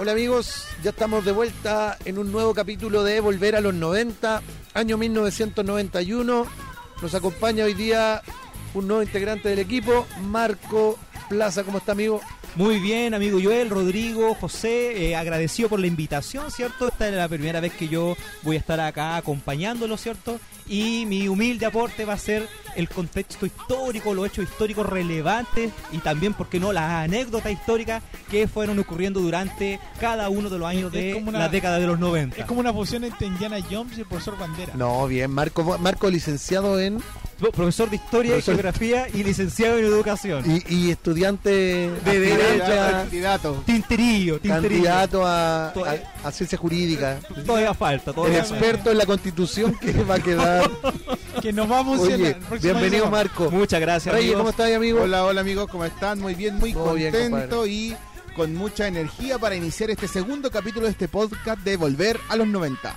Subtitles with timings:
[0.00, 4.42] Hola amigos, ya estamos de vuelta en un nuevo capítulo de Volver a los 90,
[4.74, 6.46] año 1991.
[7.02, 8.22] Nos acompaña hoy día
[8.74, 10.96] un nuevo integrante del equipo, Marco
[11.28, 11.64] Plaza.
[11.64, 12.20] ¿Cómo está amigo?
[12.58, 16.88] Muy bien, amigo Joel, Rodrigo, José, eh, agradecido por la invitación, ¿cierto?
[16.88, 20.40] Esta es la primera vez que yo voy a estar acá acompañándolo, ¿cierto?
[20.66, 25.98] Y mi humilde aporte va a ser el contexto histórico, los hechos históricos relevantes y
[25.98, 30.68] también, ¿por qué no?, las anécdotas históricas que fueron ocurriendo durante cada uno de los
[30.68, 32.38] años de la década de los 90.
[32.38, 34.72] Es como una fusión entre Indiana Jones y el profesor Bandera.
[34.74, 37.00] No, bien, Marco, Marco licenciado en
[37.38, 40.62] profesor de historia y geografía y licenciado en educación.
[40.68, 43.62] Y, estudiante de derecho, candidato.
[43.64, 45.72] Tinterillo, Candidato a,
[46.24, 47.20] a, ciencia jurídica.
[47.46, 48.12] Todavía falta.
[48.12, 50.70] Todavía El experto en la constitución que va a quedar.
[51.42, 52.36] que nos va a funcionar.
[52.60, 53.50] bienvenido, Marco.
[53.50, 54.14] Muchas gracias.
[54.14, 55.02] Reyes, ¿cómo estás, amigo?
[55.02, 56.20] Hola, hola, amigos, ¿cómo están?
[56.20, 57.96] Muy bien, muy contento y
[58.34, 62.46] con mucha energía para iniciar este segundo capítulo de este podcast de Volver a los
[62.46, 62.94] 90.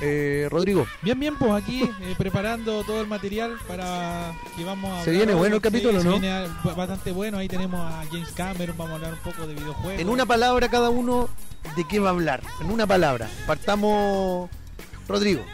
[0.00, 0.86] Eh, Rodrigo.
[1.02, 5.04] Bien, bien, pues aquí eh, preparando todo el material para que vamos a...
[5.04, 6.14] Se viene bueno el capítulo, ¿no?
[6.14, 9.54] Se viene bastante bueno, ahí tenemos a James Cameron, vamos a hablar un poco de
[9.54, 10.00] videojuegos.
[10.00, 11.28] En una palabra cada uno,
[11.76, 12.42] ¿de qué va a hablar?
[12.60, 13.28] En una palabra.
[13.46, 14.48] Partamos,
[15.06, 15.44] Rodrigo.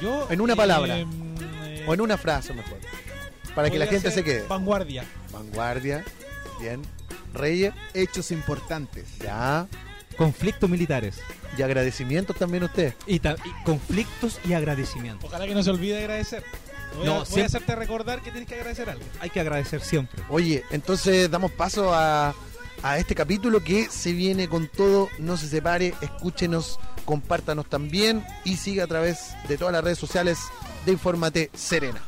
[0.00, 0.26] Yo...
[0.30, 0.98] En una palabra.
[0.98, 1.10] Em,
[1.86, 2.78] o en una frase mejor.
[3.54, 4.44] Para que la gente se quede.
[4.46, 5.04] Vanguardia.
[5.32, 6.04] Vanguardia.
[6.60, 6.82] Bien.
[7.32, 7.72] Reyes.
[7.94, 9.18] Hechos importantes.
[9.18, 9.66] Ya.
[10.16, 11.20] Conflictos militares.
[11.56, 12.94] Y agradecimientos también usted.
[13.06, 13.20] Y,
[13.64, 15.24] conflictos y agradecimientos.
[15.24, 16.44] Ojalá que no se olvide agradecer.
[16.96, 19.04] Voy, no, a, voy a hacerte recordar que tienes que agradecer algo.
[19.20, 20.22] Hay que agradecer siempre.
[20.28, 22.34] Oye, entonces damos paso a,
[22.82, 25.08] a este capítulo que se viene con todo.
[25.18, 30.38] No se separe, escúchenos, compártanos también y siga a través de todas las redes sociales
[30.84, 32.00] de Informate Serena.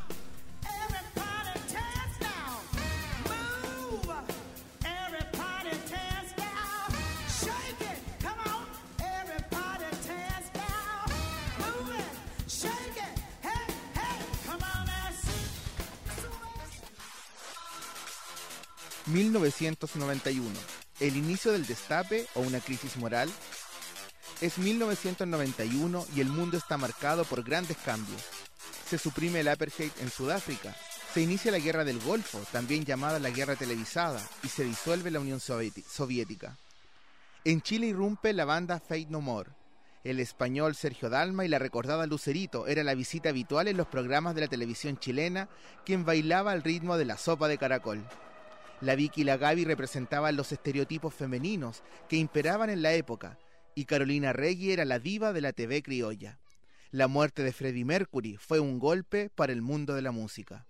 [19.08, 20.48] 1991.
[21.00, 23.30] ¿El inicio del destape o una crisis moral?
[24.40, 28.22] Es 1991 y el mundo está marcado por grandes cambios.
[28.88, 30.74] Se suprime el apartheid en Sudáfrica,
[31.12, 35.20] se inicia la guerra del Golfo, también llamada la guerra televisada, y se disuelve la
[35.20, 36.56] Unión Soviética.
[37.44, 39.50] En Chile irrumpe la banda Fate No More.
[40.04, 44.34] El español Sergio Dalma y la recordada Lucerito era la visita habitual en los programas
[44.34, 45.48] de la televisión chilena,
[45.84, 48.04] quien bailaba al ritmo de la sopa de caracol.
[48.80, 53.38] La Vicky y la Gaby representaban los estereotipos femeninos que imperaban en la época,
[53.74, 56.38] y Carolina Reggie era la diva de la TV criolla.
[56.90, 60.66] La muerte de Freddie Mercury fue un golpe para el mundo de la música.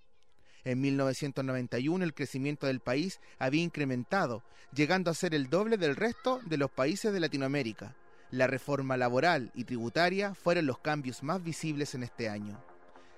[0.65, 4.43] En 1991 el crecimiento del país había incrementado,
[4.73, 7.95] llegando a ser el doble del resto de los países de Latinoamérica.
[8.31, 12.63] La reforma laboral y tributaria fueron los cambios más visibles en este año.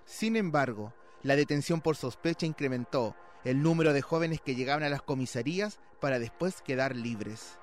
[0.04, 5.02] Sin embargo, la detención por sospecha incrementó el número de jóvenes que llegaban a las
[5.02, 7.58] comisarías para después quedar libres.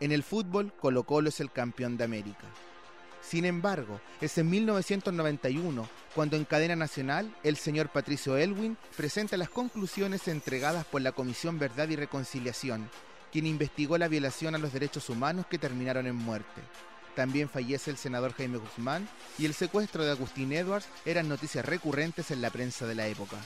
[0.00, 2.46] En el fútbol, Colo Colo es el campeón de América.
[3.22, 9.50] Sin embargo, es en 1991 cuando en cadena nacional el señor Patricio Elwin presenta las
[9.50, 12.88] conclusiones entregadas por la Comisión Verdad y Reconciliación,
[13.30, 16.62] quien investigó la violación a los derechos humanos que terminaron en muerte.
[17.14, 22.30] También fallece el senador Jaime Guzmán y el secuestro de Agustín Edwards eran noticias recurrentes
[22.30, 23.36] en la prensa de la época.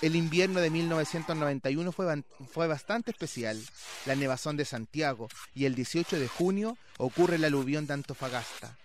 [0.00, 2.22] El invierno de 1991 fue,
[2.52, 3.60] fue, bastante especial.
[4.06, 8.76] La nevazón de Santiago y el 18 de junio ocurre el aluvión de Antofagasta,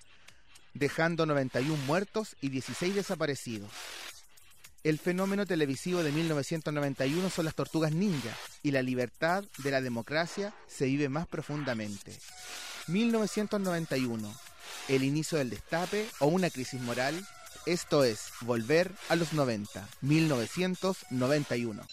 [0.74, 3.70] dejando 91 muertos y 16 desaparecidos.
[4.84, 10.54] El fenómeno televisivo de 1991 son las tortugas ninja y la libertad de la democracia
[10.68, 12.18] se vive más profundamente.
[12.88, 14.34] 1991,
[14.90, 17.26] el inicio del destape o una crisis moral
[17.66, 21.84] esto es Volver a los 90, 1991.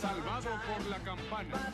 [0.00, 1.72] Salvado por la campana.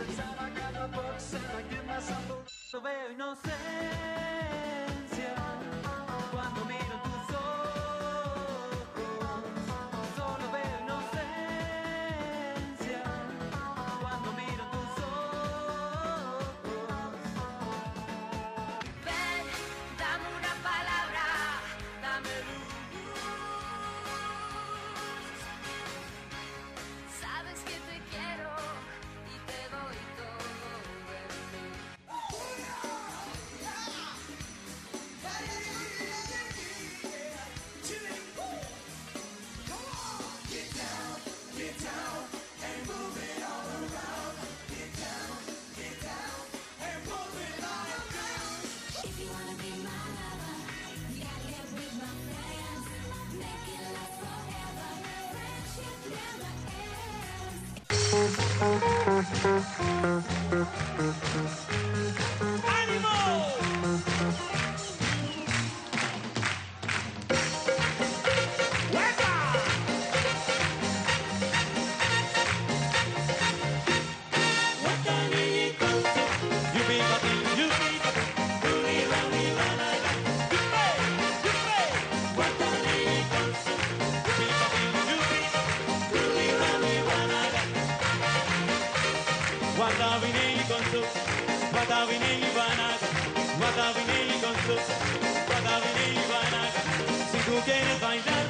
[97.66, 98.46] Quieres bailar,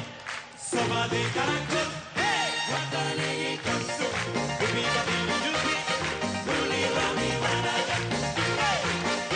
[0.61, 4.05] sopa de caracol, hey, Guatavinelli con su,
[4.61, 5.75] Yupi, Guatavinelli, Yupi,
[6.45, 7.97] Ruli, Rami, Banaga.
[8.61, 8.77] Hey,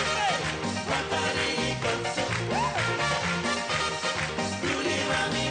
[0.05, 0.37] hey,
[5.09, 5.47] Rami.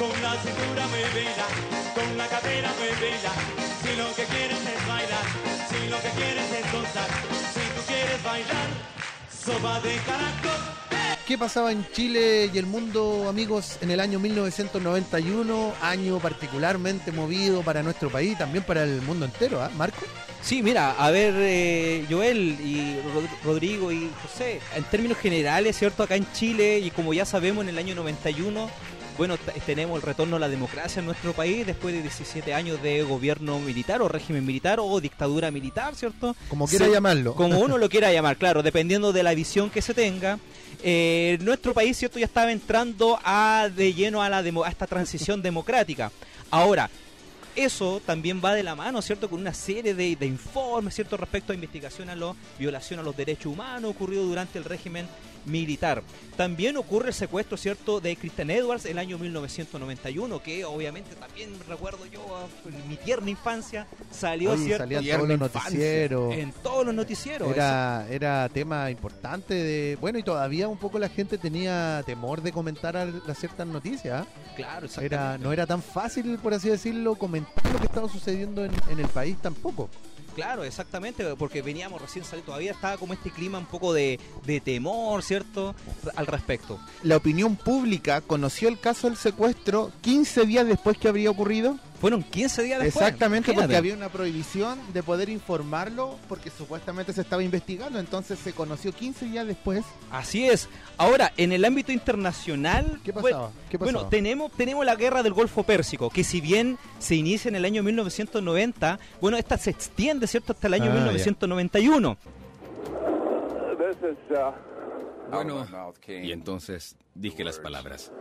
[0.00, 1.46] Con la cintura muy bella,
[1.94, 3.32] con la cadera muy bella.
[3.80, 5.26] Si lo que quieres es bailar,
[5.70, 7.10] si lo que quieres es gozar,
[7.54, 8.68] si tú quieres bailar,
[9.30, 11.03] sopa de caracol.
[11.26, 15.72] ¿Qué pasaba en Chile y el mundo, amigos, en el año 1991?
[15.80, 20.04] Año particularmente movido para nuestro país, también para el mundo entero, ¿ah, Marco?
[20.42, 26.02] Sí, mira, a ver, eh, Joel y Rod- Rodrigo y José, en términos generales, ¿cierto?
[26.02, 28.68] Acá en Chile, y como ya sabemos, en el año 91,
[29.16, 33.02] bueno, tenemos el retorno a la democracia en nuestro país después de 17 años de
[33.02, 36.36] gobierno militar o régimen militar o dictadura militar, ¿cierto?
[36.50, 37.34] Como quiera Sí, llamarlo.
[37.34, 40.38] Como uno lo quiera llamar, claro, dependiendo de la visión que se tenga.
[40.86, 42.18] Eh, nuestro país, ¿cierto?
[42.18, 46.12] Ya estaba entrando a, de lleno a, la demo- a esta transición democrática.
[46.50, 46.90] Ahora,
[47.56, 49.30] eso también va de la mano, ¿cierto?
[49.30, 51.16] Con una serie de, de informes, ¿cierto?
[51.16, 55.06] Respecto a investigación a la violación a los derechos humanos ocurrido durante el régimen
[55.46, 56.02] militar.
[56.36, 62.06] También ocurre el secuestro, ¿cierto?, de Christian Edwards el año 1991, que obviamente también recuerdo
[62.06, 64.84] yo en mi tierna infancia salió, Oye, ¿cierto?
[64.84, 66.34] salía en todos los noticieros.
[66.34, 67.52] En todos los noticieros.
[67.52, 69.96] Era, era tema importante de.
[70.00, 72.94] Bueno, y todavía un poco la gente tenía temor de comentar
[73.26, 74.22] las ciertas noticias.
[74.22, 74.26] ¿ah?
[74.56, 75.44] Claro, Era, exactamente.
[75.44, 79.08] no era tan fácil, por así decirlo, comentar lo que estaba sucediendo en, en el
[79.08, 79.88] país tampoco.
[80.34, 84.60] Claro, exactamente, porque veníamos recién saliendo, todavía estaba como este clima un poco de, de
[84.60, 85.74] temor, ¿cierto?
[86.16, 86.78] Al respecto.
[87.02, 91.78] La opinión pública conoció el caso del secuestro 15 días después que habría ocurrido.
[92.04, 93.02] Fueron 15 días después.
[93.02, 98.52] Exactamente, porque había una prohibición de poder informarlo porque supuestamente se estaba investigando, entonces se
[98.52, 99.86] conoció 15 días después.
[100.10, 100.68] Así es.
[100.98, 103.52] Ahora, en el ámbito internacional, ¿Qué bueno, pasaba?
[103.70, 103.92] ¿Qué pasaba?
[104.00, 107.64] Bueno, tenemos, tenemos la guerra del Golfo Pérsico, que si bien se inicia en el
[107.64, 111.00] año 1990, bueno, esta se extiende, ¿cierto?, hasta el año Ah, ya.
[111.00, 112.18] 1991.
[115.30, 115.66] Bueno,
[116.06, 118.12] y entonces dije las palabras.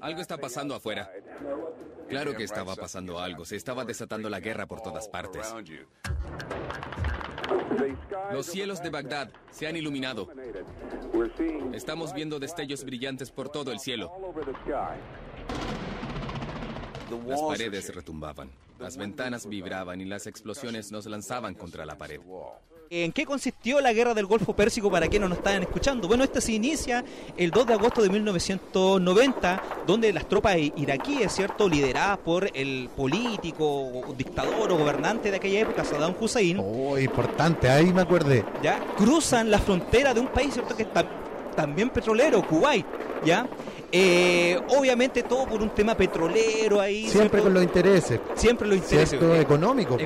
[0.00, 1.08] Algo está pasando afuera.
[2.08, 3.44] Claro que estaba pasando algo.
[3.44, 5.54] Se estaba desatando la guerra por todas partes.
[8.32, 10.28] Los cielos de Bagdad se han iluminado.
[11.72, 14.12] Estamos viendo destellos brillantes por todo el cielo.
[17.26, 22.20] Las paredes retumbaban, las ventanas vibraban y las explosiones nos lanzaban contra la pared.
[22.88, 26.06] ¿En qué consistió la guerra del Golfo Pérsico para quienes nos estaban escuchando?
[26.06, 27.04] Bueno, esta se inicia
[27.36, 34.04] el 2 de agosto de 1990, donde las tropas iraquíes, ¿cierto?, lideradas por el político,
[34.16, 38.44] dictador o gobernante de aquella época, Saddam Hussein, Oh, importante, ahí me acordé.
[38.62, 41.08] ya cruzan la frontera de un país cierto que es tam-
[41.56, 42.86] también petrolero Kuwait
[43.24, 43.46] ya
[43.92, 47.42] Eh, obviamente todo por un tema petrolero ahí Siempre ¿cierto?
[47.44, 49.34] con los intereses, siempre lo interesa ¿cierto?
[49.36, 50.02] Económicos.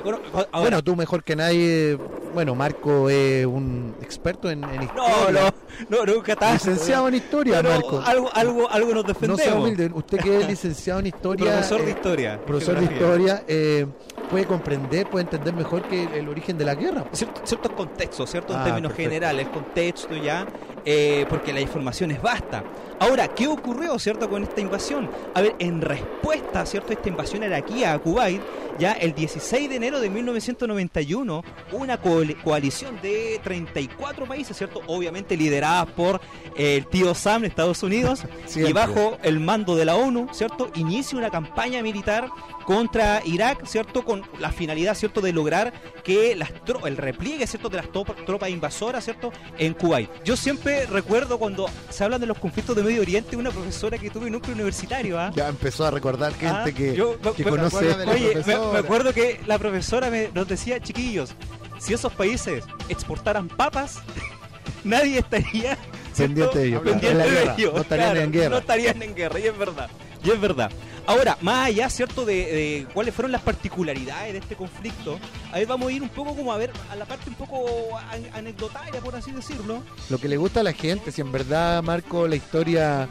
[0.52, 1.98] Bueno, tú mejor que nadie,
[2.32, 5.52] bueno, Marco es un experto en, en no historia.
[5.88, 8.00] no no nunca tanto Licenciado en historia, Marco.
[8.04, 11.80] algo algo algo nos No defendemos sea humilde, usted que es licenciado en historia, profesor
[11.82, 13.86] de eh, historia profesor de historia, eh,
[14.30, 17.04] puede comprender, puede entender mejor que el origen de la guerra.
[17.12, 18.52] Ciert- ciertos contextos, ¿cierto?
[18.52, 19.10] En Ah, términos perfecto.
[19.10, 20.46] generales, contexto ya,
[20.84, 22.62] eh, porque la información es vasta.
[23.00, 25.10] Ahora, ¿qué ocurrió, cierto, con esta invasión?
[25.34, 28.42] A ver, en respuesta, ¿cierto?, a esta invasión aquí a Kuwait,
[28.78, 31.42] ya el 16 de enero de 1991,
[31.72, 36.20] una co- coalición de 34 países, ¿cierto?, obviamente lideradas por
[36.56, 38.22] eh, el tío Sam de Estados Unidos,
[38.54, 42.28] y bajo el mando de la ONU, ¿cierto?, inicia una campaña militar
[42.66, 45.72] contra Irak, ¿cierto?, con la finalidad, ¿cierto?, de lograr
[46.04, 46.50] que las
[46.84, 50.10] el repliegue, ¿cierto?, de las tropas, tropas invasoras, ¿cierto?, en Kuwait.
[50.22, 54.10] Yo siempre recuerdo cuando se hablan de los conflictos de Medio Oriente, una profesora que
[54.10, 55.30] tuve en un universitario, ¿ah?
[55.32, 57.88] Ya empezó a recordar gente Ah, que, yo me- que me conoce.
[57.92, 61.36] acuerdo Oye, me, acuerdo que la profesora me, nos decía, chiquillos,
[61.78, 64.00] si esos países exportaran papas,
[64.84, 65.78] nadie estaría.
[66.16, 68.48] Pendiente de ellos, Pendiente en la de guerra, ellos, no estarían claro, en guerra.
[68.50, 69.90] No estarían en guerra, y es verdad.
[70.22, 70.70] Y es verdad.
[71.06, 75.18] Ahora, más allá, ¿cierto?, de, de cuáles fueron las particularidades de este conflicto,
[75.50, 77.96] a ver, vamos a ir un poco como a ver a la parte un poco
[77.98, 79.82] an- anecdotaria, por así decirlo.
[80.08, 83.08] Lo que le gusta a la gente, si en verdad, Marco, la historia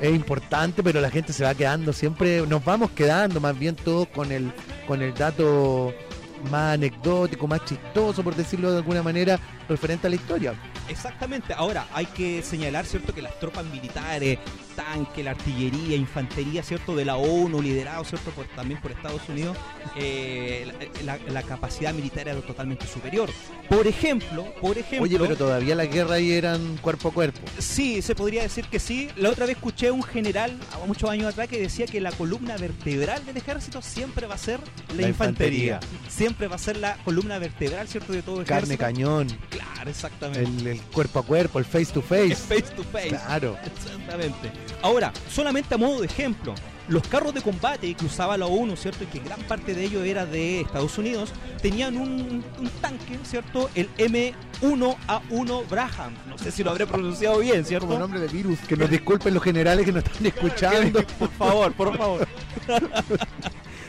[0.00, 4.08] es importante, pero la gente se va quedando siempre, nos vamos quedando más bien todos
[4.08, 4.52] con el,
[4.86, 5.94] con el dato
[6.50, 10.54] más anecdótico, más chistoso, por decirlo de alguna manera, referente a la historia.
[10.88, 11.54] Exactamente.
[11.54, 14.38] Ahora, hay que señalar, ¿cierto?, que las tropas militares
[14.78, 16.94] tanques, la artillería, infantería, ¿cierto?
[16.94, 18.30] De la ONU, liderado, ¿cierto?
[18.30, 19.56] Por, también por Estados Unidos,
[19.96, 20.70] eh,
[21.04, 23.28] la, la- la capacidad militar era totalmente superior.
[23.68, 25.02] Por ejemplo, por ejemplo...
[25.04, 27.40] Oye, pero todavía la guerra ahí eran cuerpo a cuerpo.
[27.58, 29.08] Sí, se podría decir que sí.
[29.16, 30.56] La otra vez escuché a un general,
[30.86, 34.60] muchos años atrás, que decía que la columna vertebral del ejército siempre va a ser
[34.94, 35.74] la, La infantería.
[35.74, 36.08] infantería.
[36.08, 38.12] Siempre va a ser la columna vertebral, ¿cierto?
[38.12, 38.78] De todo Carne, ejército.
[38.84, 40.40] cañón, Claro, exactamente.
[40.48, 42.34] el, el cuerpo a cuerpo, el face to face.
[42.36, 43.08] face to face.
[43.08, 43.56] Claro.
[43.76, 44.50] Exactamente.
[44.82, 46.54] Ahora, solamente a modo de ejemplo,
[46.88, 49.04] los carros de combate que usaba la ONU, ¿cierto?
[49.04, 53.70] Y que gran parte de ellos era de Estados Unidos, tenían un, un tanque, ¿cierto?
[53.74, 56.14] El M1A1 Braham.
[56.28, 57.86] No sé si lo habré pronunciado bien, ¿cierto?
[57.86, 58.58] Como nombre de virus.
[58.60, 61.04] Que nos disculpen los generales que nos están escuchando.
[61.18, 62.28] por favor, por favor.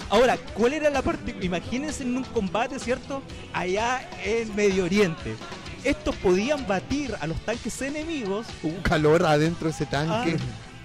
[0.10, 1.36] Ahora, ¿cuál era la parte?
[1.42, 3.22] Imagínense en un combate, ¿cierto?
[3.54, 5.36] Allá en Medio Oriente.
[5.84, 10.38] Estos podían batir a los tanques enemigos Un calor adentro de ese tanque.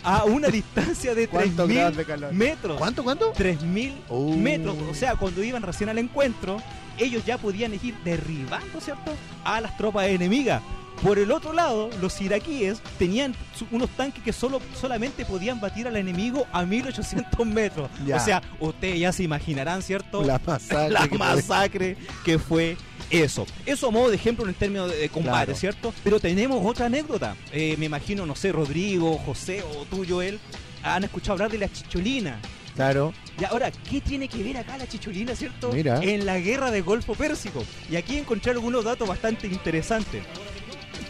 [0.04, 2.32] A una distancia de ¿Cuántos grados de 3.000 calor?
[2.32, 2.78] metros.
[2.78, 3.32] ¿Cuánto, cuánto?
[3.32, 4.36] 3.000 Oh.
[4.36, 4.76] metros.
[4.90, 6.58] O sea, cuando iban recién al encuentro,
[6.98, 9.12] ellos ya podían ir derribando, ¿cierto?
[9.44, 10.62] A las tropas enemigas.
[11.02, 13.34] Por el otro lado, los iraquíes tenían
[13.70, 17.90] unos tanques que solo, solamente podían batir al enemigo a 1800 metros.
[18.06, 18.16] Ya.
[18.16, 20.22] O sea, ustedes ya se imaginarán, ¿cierto?
[20.24, 20.90] La masacre.
[20.90, 22.76] la que masacre que fue
[23.10, 23.44] eso.
[23.66, 25.54] Eso a modo de ejemplo en términos de, de combate, Claro.
[25.60, 25.94] ¿cierto?
[26.02, 27.36] Pero tenemos otra anécdota.
[27.52, 30.38] Eh, me imagino, no sé, Rodrigo, José o tú, Joel,
[30.82, 32.38] han escuchado hablar de la chicholina.
[32.74, 33.12] Claro.
[33.38, 35.70] Y ahora, ¿qué tiene que ver acá la chicholina, cierto?
[35.72, 36.00] Mira.
[36.02, 37.62] En la guerra del Golfo Pérsico.
[37.90, 40.22] Y aquí encontré algunos datos bastante interesantes.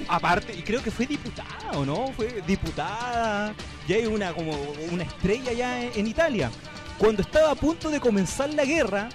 [0.09, 2.13] Aparte, y creo que fue diputada, ¿o no?
[2.17, 3.55] Fue diputada.
[3.89, 4.53] Ya hay una como
[4.91, 6.51] una estrella ya en, en Italia.
[6.99, 9.09] Cuando estaba a punto de comenzar la guerra,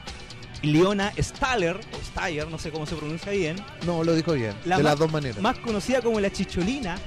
[0.62, 3.56] Leona Staller, o Staller, no sé cómo se pronuncia bien,
[3.86, 4.54] No, lo dijo bien.
[4.66, 5.42] La de las dos maneras.
[5.42, 6.98] más conocida como la Chicholina,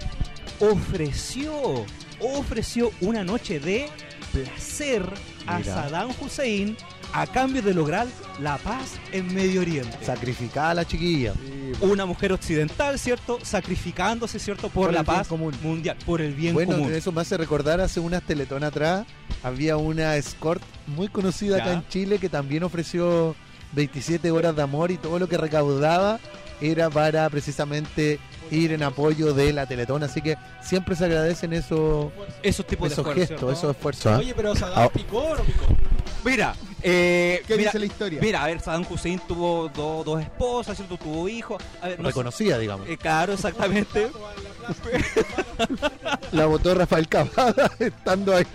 [0.60, 1.84] ofreció,
[2.20, 3.88] ofreció una noche de
[4.32, 5.04] placer
[5.46, 5.62] a.
[5.62, 6.76] Saddam Hussein
[7.14, 8.06] a cambio de lograr
[8.40, 9.96] la paz en Medio Oriente.
[10.04, 11.34] Sacrificada a la chiquilla.
[11.80, 13.38] Una mujer occidental, ¿cierto?
[13.42, 14.68] Sacrificándose, ¿cierto?
[14.68, 15.54] Por, Por la paz común.
[15.62, 16.92] mundial, por el bien Bueno, común.
[16.94, 19.06] eso me hace recordar hace unas teletonas atrás.
[19.42, 23.34] Había una escort muy conocida acá en Chile que también ofreció
[23.72, 26.18] 27 horas de amor y todo lo que recaudaba
[26.60, 30.02] era para precisamente ir en apoyo de la Teletón.
[30.02, 34.18] Así que siempre se agradecen esos, Esos tipos de esos esfuerzos, gestos, esos esfuerzos.
[34.18, 34.88] Oye, pero Saddam Ah.
[34.88, 35.64] picó o no picó?
[36.24, 38.18] Mira, eh, ¿Qué mira, dice la historia?
[38.20, 40.96] mira, a ver, Saddam Hussein tuvo do- dos esposas, ¿cierto?
[40.96, 41.62] Tuvo hijos.
[41.80, 42.14] A ver, no sé-
[42.58, 42.88] digamos.
[42.88, 44.10] eh, claro, exactamente.
[46.32, 48.46] La votó Rafael Cavada estando ahí.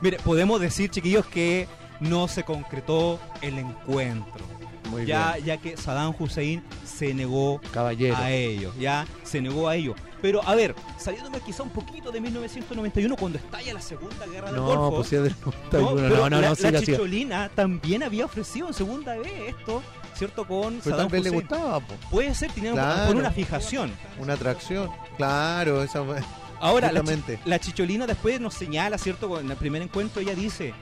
[0.00, 1.68] Mire, podemos decir, chiquillos, que
[2.00, 4.44] no se concretó el encuentro.
[4.90, 5.44] Muy ya, bien.
[5.46, 8.16] ya que Saddam Hussein se negó Caballero.
[8.16, 9.94] a ello, ya se negó a ello.
[10.22, 14.56] Pero a ver, saliéndome quizá un poquito de 1991, cuando estalla la Segunda Guerra del
[14.56, 14.96] No, Golfo.
[14.96, 15.52] pues sí es del ¿no?
[15.72, 15.94] 91.
[15.96, 16.92] Pero No, no, la, no, siga, la siga.
[16.92, 19.82] Chicholina también había ofrecido en segunda vez esto,
[20.14, 20.46] ¿cierto?
[20.46, 21.40] Con Pero Saddam vez le Hussein.
[21.48, 21.94] gustaba, po.
[22.10, 23.12] Puede ser, tenía Claro.
[23.18, 23.92] una fijación.
[24.18, 24.90] una atracción.
[25.16, 26.18] Claro, esa fue.
[26.60, 29.40] Ahora, la, chi- la Chicholina después nos señala, ¿cierto?
[29.40, 30.74] En el primer encuentro ella dice,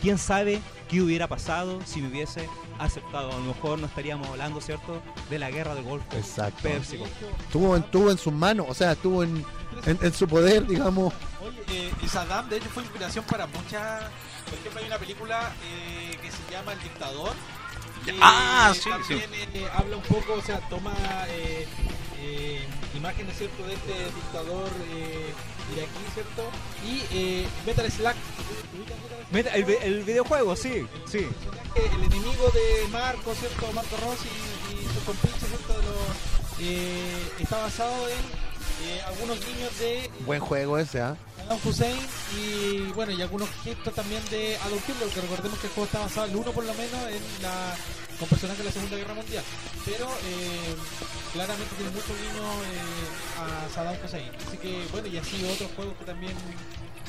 [0.00, 3.30] ¿quién sabe qué hubiera pasado si me hubiese aceptado?
[3.32, 5.02] A lo mejor no estaríamos hablando, ¿cierto?
[5.30, 6.62] De la guerra del Golfo Exacto.
[6.62, 7.06] Pérsico.
[7.40, 9.44] Estuvo en, estuvo en sus manos, o sea, estuvo en,
[9.86, 11.12] en, en su poder, digamos.
[11.42, 14.04] Oye, eh, y Saddam de hecho fue inspiración para muchas.
[14.44, 17.32] Por ejemplo, hay una película eh, que se llama El Dictador.
[18.04, 20.94] que Ah, sí, también eh, habla un poco, o sea, toma
[22.20, 25.32] eh, imágenes, ¿cierto?, de este dictador eh,
[25.74, 26.50] iraquí, ¿cierto?
[26.86, 28.16] Y eh, Metal Slack.
[29.32, 31.26] Mira, el, el videojuego, sí, sí.
[31.74, 33.72] El enemigo de Marco, ¿cierto?
[33.72, 35.74] Marco Rossi y, y sus compinches, ¿cierto?
[36.60, 38.45] Eh, está basado en
[38.82, 41.16] eh, algunos guiños de Buen juego ese, ¿ah?
[41.36, 41.96] Saddam Hussein
[42.36, 46.00] y bueno y algunos gestos también de Adolf Hitler, que recordemos que el juego está
[46.00, 47.74] basado, el uno por lo menos, en la
[48.18, 49.44] con personajes de la Segunda Guerra Mundial.
[49.84, 50.74] Pero eh,
[51.32, 54.30] claramente tiene mucho guiño eh, a Saddam Hussein.
[54.46, 56.32] Así que bueno, y así otros juegos que también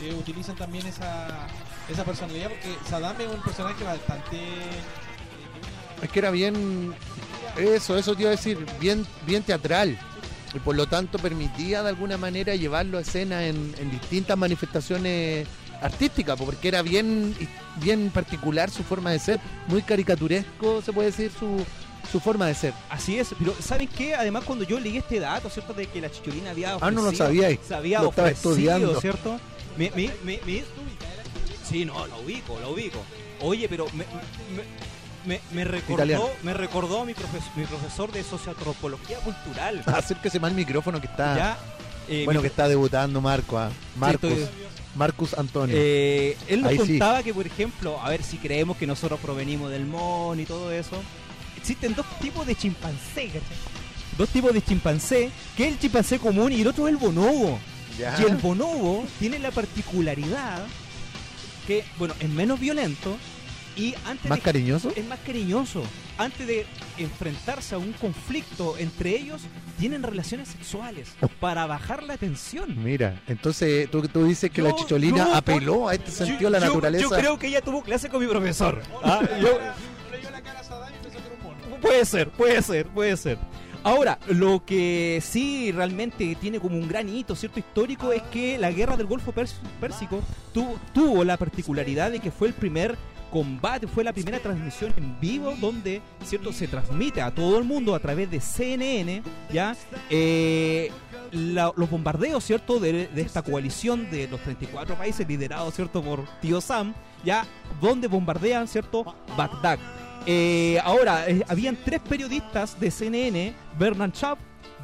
[0.01, 1.47] eh, utilizan también esa,
[1.89, 4.81] esa personalidad, porque Saddam es un personaje bastante eh,
[6.01, 6.93] Es que era bien.
[7.55, 9.97] Eso, eso te iba a decir, bien, bien teatral.
[10.53, 15.47] Y por lo tanto permitía de alguna manera llevarlo a escena en, en distintas manifestaciones
[15.81, 17.35] artísticas, porque era bien,
[17.81, 21.63] bien particular su forma de ser, muy caricaturesco, se puede decir, su,
[22.11, 22.73] su forma de ser.
[22.89, 24.15] Así es, pero ¿saben qué?
[24.15, 25.73] Además cuando yo leí este dato, ¿cierto?
[25.73, 27.59] De que la Chicholina había Ah, no lo ofrecido- sabíais.
[27.67, 29.01] Se había Lo estaba ofrecido, estudiando.
[29.01, 29.39] ¿cierto?
[29.77, 30.63] Me, me, me, me-
[31.69, 32.99] Sí, no, lo ubico, lo ubico.
[33.41, 34.05] Oye, pero me,
[35.27, 36.25] me, me- recordó, Italiano.
[36.43, 39.83] me recordó mi, profes- mi profesor de socioantropología cultural.
[39.85, 41.35] Acérquese más al micrófono que está.
[41.35, 41.57] Ya,
[42.09, 43.69] Eh, Bueno, que está debutando Marco, ¿ah?
[43.97, 44.31] Marcus.
[44.31, 44.47] estoy-
[44.95, 45.75] Marcus Antonio.
[45.77, 46.87] Eh, él nos Ahí sí.
[46.87, 50.71] contaba que, por ejemplo, a ver si creemos que nosotros provenimos del mon y todo
[50.71, 50.95] eso,
[51.57, 53.41] existen dos tipos de chimpancé, ¿cachai?
[54.17, 57.59] Dos tipos de chimpancé, que es el chimpancé común y el otro es el bonobo.
[57.99, 58.15] Ya.
[58.19, 60.65] Y el bonobo tiene la particularidad
[61.67, 63.17] que, bueno, es menos violento
[63.77, 64.91] y antes ¿Más de- cariñoso?
[64.95, 65.83] es más cariñoso.
[66.17, 66.65] Antes de
[66.97, 69.41] enfrentarse a un conflicto entre ellos,
[69.79, 72.83] tienen relaciones sexuales para bajar la tensión.
[72.83, 76.59] Mira, entonces tú, tú dices que Yo- la chicholina apeló a este sentido a la
[76.59, 77.03] Yo- naturaleza.
[77.03, 78.81] Yo creo que ella tuvo clase con mi profesor.
[79.03, 79.59] Ah, yo-
[81.81, 83.37] puede ser, puede ser, puede ser.
[83.83, 88.71] Ahora, lo que sí realmente tiene como un gran hito, cierto histórico, es que la
[88.71, 90.21] guerra del Golfo Pérsico
[90.53, 92.97] tu- tuvo la particularidad de que fue el primer
[93.31, 97.93] combate, fue la primera transmisión en vivo donde, cierto, se transmite a todo el mundo
[97.95, 99.75] a través de CNN, ya,
[100.09, 100.91] Eh,
[101.31, 106.23] la- los bombardeos, cierto, de, de esta coalición de los 34 países liderados, cierto, por
[106.41, 106.93] Tío Sam,
[107.23, 107.45] ya,
[107.81, 109.79] donde bombardean, cierto, Bagdad.
[110.25, 114.37] Eh, ahora, eh, habían tres periodistas de CNN, Bernard Schaub,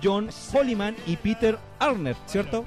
[0.03, 2.65] John Holliman y Peter Arnett, ¿cierto?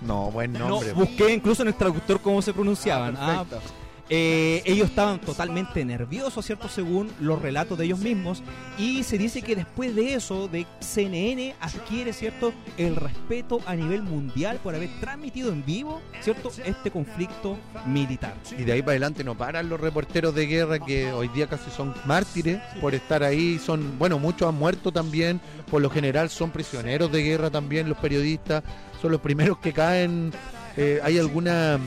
[0.00, 0.92] No, buen No, nombre.
[0.94, 3.16] busqué incluso en el traductor cómo se pronunciaban.
[3.18, 3.74] Ah, Perfecto.
[4.12, 6.68] Eh, ellos estaban totalmente nerviosos, ¿cierto?
[6.68, 8.42] Según los relatos de ellos mismos.
[8.76, 12.52] Y se dice que después de eso, de CNN adquiere, ¿cierto?
[12.76, 16.50] El respeto a nivel mundial por haber transmitido en vivo, ¿cierto?
[16.64, 18.34] Este conflicto militar.
[18.58, 21.70] Y de ahí para adelante no paran los reporteros de guerra que hoy día casi
[21.70, 23.60] son mártires por estar ahí.
[23.60, 25.40] Son, bueno, muchos han muerto también.
[25.70, 28.64] Por lo general son prisioneros de guerra también los periodistas.
[29.00, 30.32] Son los primeros que caen.
[30.76, 31.78] Eh, hay alguna,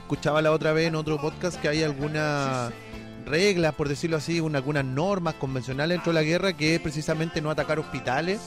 [0.00, 2.70] escuchaba la otra vez en otro podcast que hay alguna
[3.26, 7.40] reglas, por decirlo así, una- algunas normas convencionales dentro de la guerra que es precisamente
[7.42, 8.40] no atacar hospitales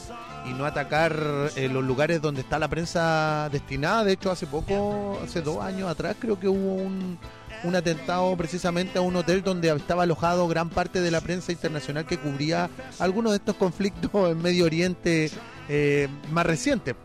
[0.45, 1.19] y no atacar
[1.57, 4.05] eh, los lugares donde está la prensa destinada.
[4.05, 7.19] De hecho, hace poco, hace dos años atrás, creo que hubo un,
[7.65, 12.05] un atentado precisamente a un hotel donde estaba alojado gran parte de la prensa internacional
[12.05, 15.29] que cubría algunos de estos conflictos en Medio Oriente
[15.67, 16.95] eh, más recientes.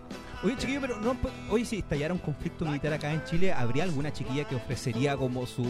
[0.45, 1.17] Oye, chiquillo, pero no,
[1.51, 5.47] oye, si estallara un conflicto militar acá en Chile, ¿habría alguna chiquilla que ofrecería como
[5.47, 5.65] su.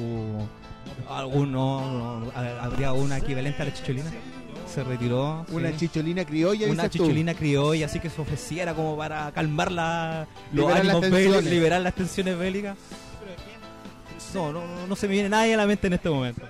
[1.08, 2.20] alguno.
[2.24, 4.10] no, ¿Habría una equivalente a la chicholina?
[4.66, 5.46] Se retiró.
[5.52, 5.76] Una sí.
[5.88, 6.98] chicholina criolla, Una tú.
[6.98, 11.44] chicholina criolla, así que se ofreciera como para calmar la, los Liberar las ánimos bélicos,
[11.44, 12.76] liberar las tensiones bélicas.
[14.34, 16.42] No, no, no se me viene nadie a la mente en este momento.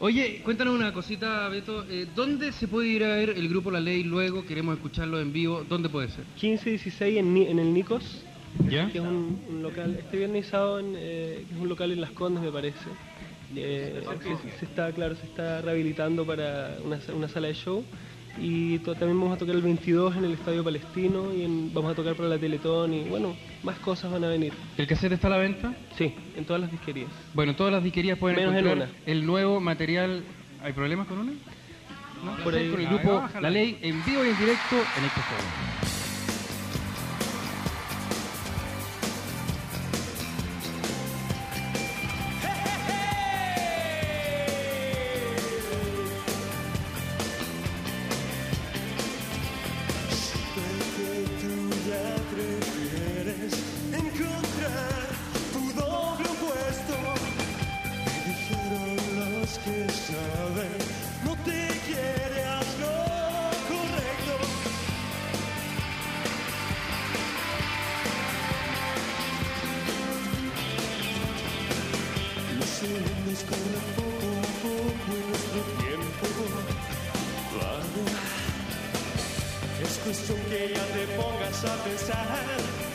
[0.00, 1.84] Oye, cuéntanos una cosita, Beto.
[1.90, 4.46] Eh, ¿Dónde se puede ir a ver el grupo La Ley luego?
[4.46, 5.64] Queremos escucharlo en vivo.
[5.68, 6.24] ¿Dónde puede ser?
[6.36, 8.22] 15 y 16 en, Ni- en el Nicos,
[8.70, 8.88] ¿Ya?
[8.92, 11.90] que es un, un local, este viernes y sábado, en, eh, que es un local
[11.90, 12.78] en Las Condes, me parece.
[13.56, 17.84] Eh, se, se está, claro, se está rehabilitando para una, una sala de show.
[18.40, 21.94] Y también vamos a tocar el 22 en el Estadio Palestino y en- vamos a
[21.94, 24.52] tocar para la Teletón y bueno, más cosas van a venir.
[24.76, 25.74] ¿El cassette está a la venta?
[25.96, 27.08] Sí, en todas las disquerías.
[27.34, 28.98] Bueno, todas las disquerías pueden Menos en encontrar una.
[29.06, 30.22] el nuevo material.
[30.62, 31.32] ¿Hay problemas con una?
[31.32, 32.68] No, Por ahí.
[32.70, 35.97] con el grupo La Ley en vivo y en directo en Expo Fuego.
[79.88, 82.87] Es cuestión que ya te pongas a pensar.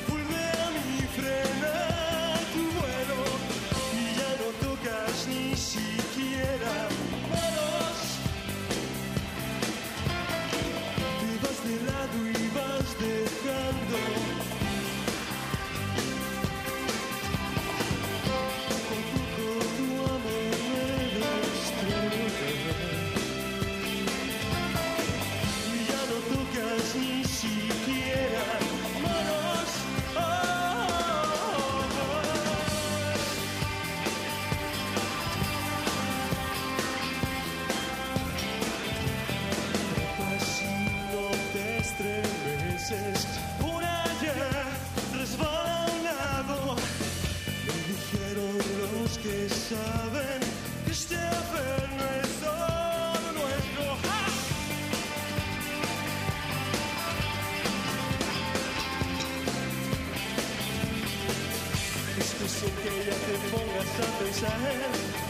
[63.96, 65.23] something sad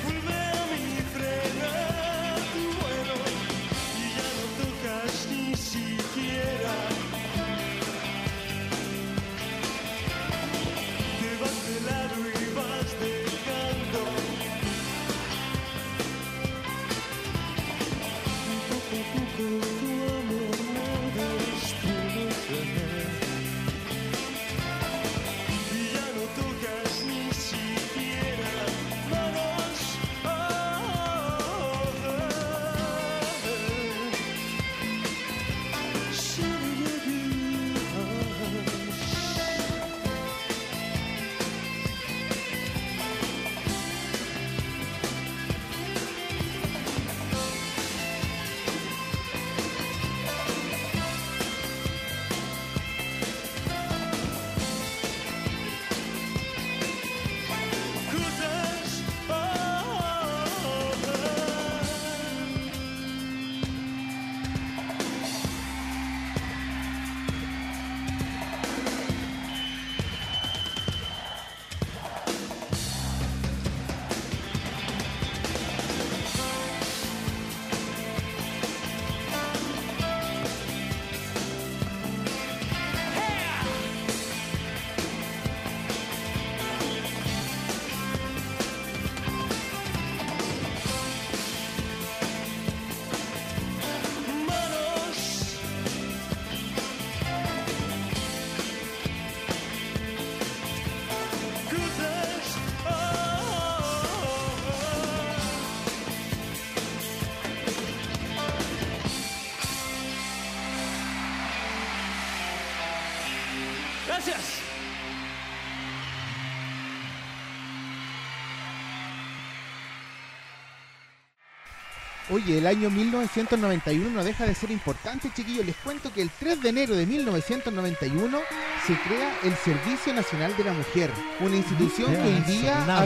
[122.34, 125.64] Oye, el año 1991 no deja de ser importante, chiquillos.
[125.68, 128.40] Les cuento que el 3 de enero de 1991
[128.88, 133.06] se crea el Servicio Nacional de la Mujer, una institución que hoy día ha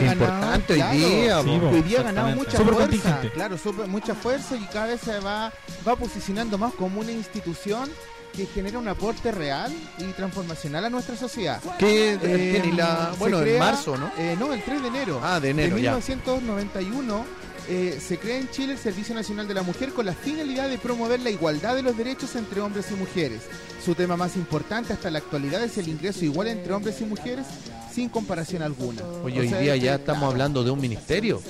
[0.56, 1.68] hoy claro, día, que po.
[1.68, 2.36] hoy día ha ganado Exactamente.
[2.36, 2.58] mucha
[3.02, 5.52] fuerza, claro, súper- mucha fuerza y cada vez se va,
[5.86, 7.90] va posicionando más como una institución
[8.34, 11.60] que genera un aporte real y transformacional a nuestra sociedad.
[11.78, 14.10] Que Eh, la, se bueno, en marzo, ¿no?
[14.16, 15.20] eh, no, el 3 de enero.
[15.22, 15.92] Ah, de enero, de ya.
[17.68, 20.68] 1991 eh, se crea en Chile el Servicio Nacional de la Mujer con la finalidad
[20.68, 23.42] de promover la igualdad de los derechos entre hombres y mujeres.
[23.84, 27.46] Su tema más importante hasta la actualidad es el ingreso igual entre hombres y mujeres
[27.92, 29.02] sin comparación alguna.
[29.24, 31.42] Oye, O hoy sea, día que, ya estamos hablando de un ministerio,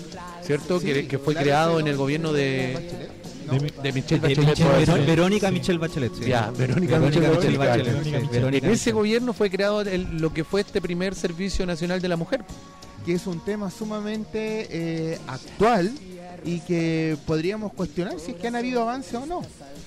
[0.42, 0.81] ¿cierto?
[0.81, 3.09] sí, que, que fue claro, creado en el no, gobierno de,
[3.94, 4.59] Michelle De Bachelet.
[4.59, 5.07] Michelle-.
[5.07, 6.12] Verónica Michelle Bachelet.
[6.14, 6.24] sí.
[6.26, 7.59] Ya, Verónica, Verónica Michelle Bachelet.
[7.59, 8.04] Bachelet.
[8.04, 11.64] sí, Verónica Verónica En ese gobierno fue creado el- lo que fue este primer Servicio
[11.66, 12.44] Nacional de la Mujer.
[13.09, 15.90] Que es un tema sumamente eh, actual
[16.44, 19.40] y que podríamos cuestionar si es que han habido avance o no.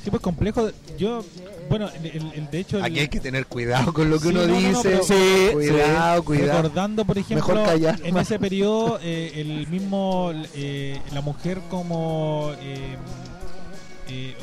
[0.03, 0.71] Sí, pues complejo.
[0.97, 1.23] Yo,
[1.69, 4.23] bueno, el, el- el- de hecho, el- Aquí hay que tener cuidado con lo que
[4.23, 4.81] Sí, uno no, no, no, dice.
[4.89, 6.61] pero- sí, cuidado, cuidado.
[6.63, 7.99] recordando, por ejemplo, Mejor callar.
[8.03, 12.53] en ese periodo, eh, el mismo, eh, la mujer como...
[12.59, 12.95] eh,
[14.11, 14.35] eh,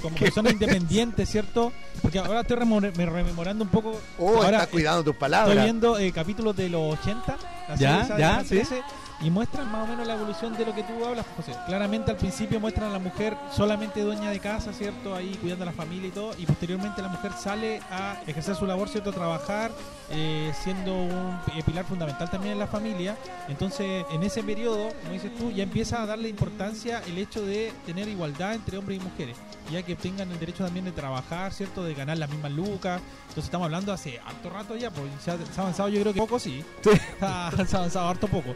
[0.00, 1.72] como persona independiente, ¿cierto?
[2.00, 4.00] Porque ahora estoy rememor- me rememorando un poco.
[4.18, 5.64] Oh, ahora estás cuidando tus estoy palabras.
[5.64, 7.36] viendo eh, capítulos de los 80,
[7.68, 8.62] la Ya, ya, sí.
[9.22, 11.52] 13, y muestran más o menos la evolución de lo que tú hablas, José.
[11.66, 15.14] Claramente al principio muestran a la mujer solamente dueña de casa, ¿cierto?
[15.14, 18.66] Ahí cuidando a la familia y todo, y posteriormente la mujer sale a ejercer su
[18.66, 19.10] labor, ¿cierto?
[19.10, 19.70] A trabajar,
[20.10, 23.16] eh, siendo un eh, pilar fundamental también en la familia.
[23.48, 27.72] Entonces, en ese periodo, como dices tú, ya empieza a darle importancia el hecho de
[27.86, 29.36] tener igualdad entre hombres y mujeres,
[29.70, 31.84] ya que tengan el derecho también de trabajar, ¿cierto?
[31.84, 33.00] De ganar las mismas lucas.
[33.22, 36.38] Entonces estamos hablando hace harto rato ya, pues se ha, avanzado yo creo que poco,
[36.38, 36.62] sí.
[37.20, 38.54] Ha, se ha avanzado harto poco.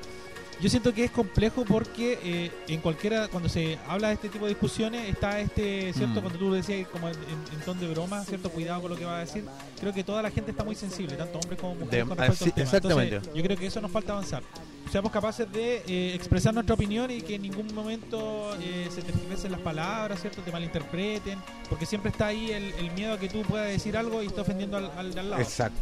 [0.60, 4.46] Yo siento que es complejo porque eh, en cualquiera, cuando se habla de este tipo
[4.46, 6.20] de discusiones, está este, ¿cierto?
[6.20, 6.22] Mm.
[6.22, 8.48] Cuando tú decías como en, en- ton de broma, ¿cierto?
[8.50, 9.44] Cuidado con lo que va a decir.
[9.78, 12.44] Creo que toda la gente está muy sensible, tanto hombres como mujeres, De- con respecto
[12.44, 12.64] sí, al tema.
[12.64, 13.14] exactamente.
[13.16, 14.42] Entonces, yo creo que eso nos falta avanzar.
[14.90, 19.50] Seamos capaces de eh, expresar nuestra opinión y que en ningún momento eh, se tergiversen
[19.52, 20.40] las palabras, ¿cierto?
[20.42, 21.38] Te malinterpreten,
[21.68, 24.40] porque siempre está ahí el, el miedo a que tú puedas decir algo y esté
[24.40, 25.42] ofendiendo al, al al lado.
[25.42, 25.80] Exacto.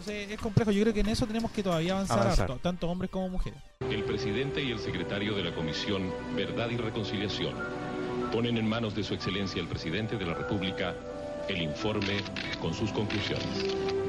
[0.00, 0.70] Entonces es complejo.
[0.70, 2.50] Yo creo que en eso tenemos que todavía avanzar, Avanzar.
[2.50, 3.60] harto, tanto hombres como mujeres.
[3.80, 7.54] El presidente y el secretario de la Comisión Verdad y Reconciliación
[8.32, 10.94] ponen en manos de su excelencia el presidente de la República
[11.48, 12.22] el informe
[12.62, 13.99] con sus conclusiones.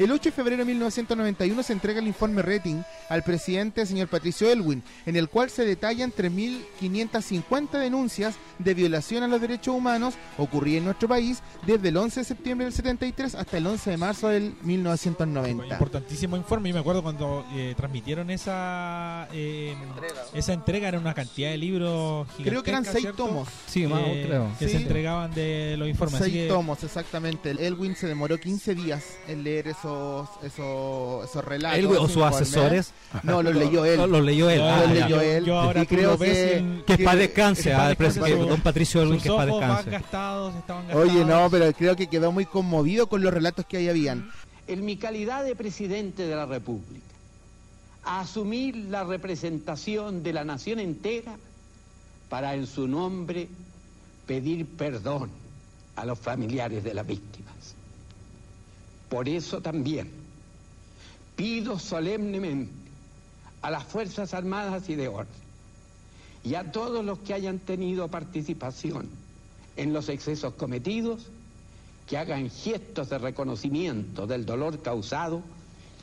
[0.00, 4.50] El 8 de febrero de 1991 se entrega el informe rating al presidente señor Patricio
[4.50, 10.78] Elwin, en el cual se detallan 3.550 denuncias de violación a los derechos humanos ocurridas
[10.78, 14.28] en nuestro país desde el 11 de septiembre del 73 hasta el 11 de marzo
[14.28, 15.66] del 1990.
[15.66, 16.70] Importantísimo informe.
[16.70, 19.74] Y me acuerdo cuando eh, transmitieron esa eh,
[20.32, 23.26] esa entrega, era una cantidad de libros Creo que eran seis ¿cierto?
[23.26, 23.48] tomos.
[23.66, 24.48] Sí, más, Eh, creo.
[24.58, 24.70] Que Sí.
[24.72, 26.22] se entregaban de los informes.
[26.22, 27.50] Así Seis que- tomos, exactamente.
[27.50, 29.89] El Elwin se demoró 15 días en leer esos,
[30.42, 31.78] esos, esos relatos.
[31.78, 32.92] Él, o sus asesores.
[33.22, 33.96] No, los leyó él.
[33.98, 34.58] Lo, lo leyó él.
[34.58, 35.44] Yo- Ah, leyó él.
[35.44, 38.60] yo ahora y tú creo que, Que que- paz descanse, que ah, descanse, eh, don
[38.60, 39.90] Patricio Elwin, que van descanse.
[39.90, 41.08] gastados, estaban gastados.
[41.10, 44.30] Oye, no, pero creo que quedó muy conmovido con los relatos que ahí habían.
[44.66, 47.04] en mi calidad de presidente de la República,
[48.04, 51.36] a asumir la representación de la nación entera
[52.28, 53.48] para en su nombre
[54.26, 55.28] pedir perdón
[55.96, 57.50] a los familiares de las víctimas.
[59.10, 60.08] Por eso también
[61.36, 62.72] pido solemnemente
[63.60, 65.40] a las Fuerzas Armadas y de Orden
[66.44, 69.08] y a todos los que hayan tenido participación
[69.76, 71.26] en los excesos cometidos
[72.08, 75.42] que hagan gestos de reconocimiento del dolor causado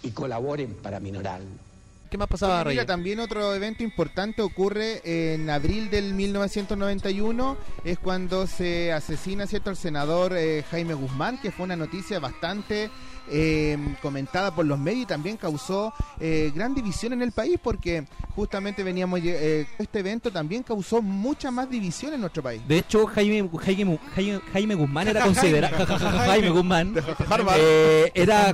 [0.04, 1.67] y colaboren para minorarlo.
[2.10, 2.86] ¿Qué más pasaba, Mira, Reyes?
[2.86, 9.76] también otro evento importante ocurre en abril del 1991, es cuando se asesina cierto el
[9.76, 12.90] senador eh, Jaime Guzmán, que fue una noticia bastante
[13.30, 18.06] eh, comentada por los medios y también causó eh, gran división en el país, porque
[18.36, 22.62] justamente veníamos, eh, este evento también causó mucha más división en nuestro país.
[22.68, 25.86] De hecho, Jaime, Jaime, Jaime, Jaime Guzmán era considerado.
[25.98, 26.50] Jaime.
[26.50, 26.94] Guzmán
[27.58, 28.52] eh, era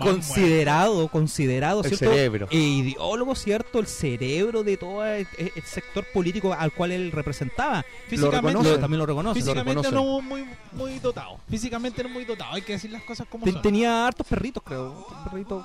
[0.00, 2.14] considerado, considerado, El ¿cierto?
[2.14, 2.48] cerebro.
[2.50, 3.78] e ideólogo, ¿cierto?
[3.78, 7.84] El cerebro de todo el, el sector político al cual él representaba.
[8.08, 9.40] Físicamente, también lo reconoce.
[9.40, 9.94] físicamente reconoce.
[9.94, 11.38] no muy, muy dotado.
[11.48, 12.54] Físicamente no muy dotado.
[12.54, 13.59] Hay que decir las cosas como Ten- son.
[13.62, 15.06] Tenía hartos perritos, creo.
[15.24, 15.64] Perritos,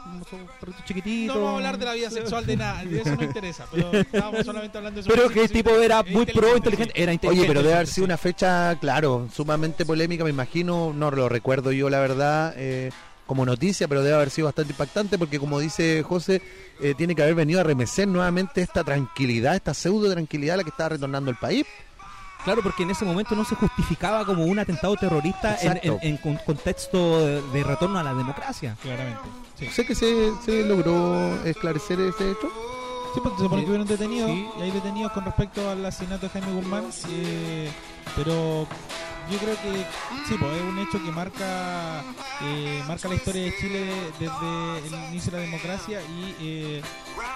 [0.59, 1.35] perritos chiquititos.
[1.35, 3.65] No vamos a hablar de la vida sexual de nada, de eso no interesa.
[3.71, 6.93] Pero estábamos solamente hablando de su Pero que el tipo era muy pro inteligente.
[6.95, 7.47] Era Oye, inteligente.
[7.47, 11.89] pero debe haber sido una fecha, claro, sumamente polémica, me imagino, no lo recuerdo yo
[11.89, 12.91] la verdad eh,
[13.25, 16.41] como noticia, pero debe haber sido bastante impactante porque como dice José,
[16.79, 20.63] eh, tiene que haber venido a remecer nuevamente esta tranquilidad, esta pseudo tranquilidad a la
[20.63, 21.65] que estaba retornando el país.
[22.45, 26.17] Claro, porque en ese momento no se justificaba como un atentado terrorista en, en- en
[26.17, 28.77] con- contexto de, de retorno a la democracia.
[28.81, 29.19] Claramente.
[29.59, 29.67] Sí.
[29.67, 32.47] Sé que se, se logró esclarecer ese hecho.
[33.13, 34.47] Sí, porque se supone que hubieron detenidos Sí.
[34.59, 36.83] y hay detenidos con respecto al asesinato de Jaime Guzmán.
[37.09, 37.71] eh,
[38.15, 38.67] pero
[39.31, 39.85] yo creo que
[40.27, 42.03] sí, pues es un hecho que marca
[42.43, 46.81] eh, marca la historia de Chile desde el inicio de la democracia y eh,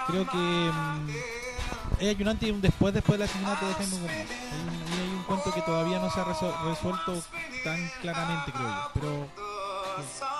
[0.06, 1.08] creo que mm,
[2.08, 4.16] hay un antes y un después después del asesinato de Jaime Guzmán.
[4.16, 7.22] Y hay un cuento que todavía no se ha resuelto
[7.64, 8.90] tan claramente, creo yo.
[8.94, 9.28] Pero
[10.18, 10.39] sí.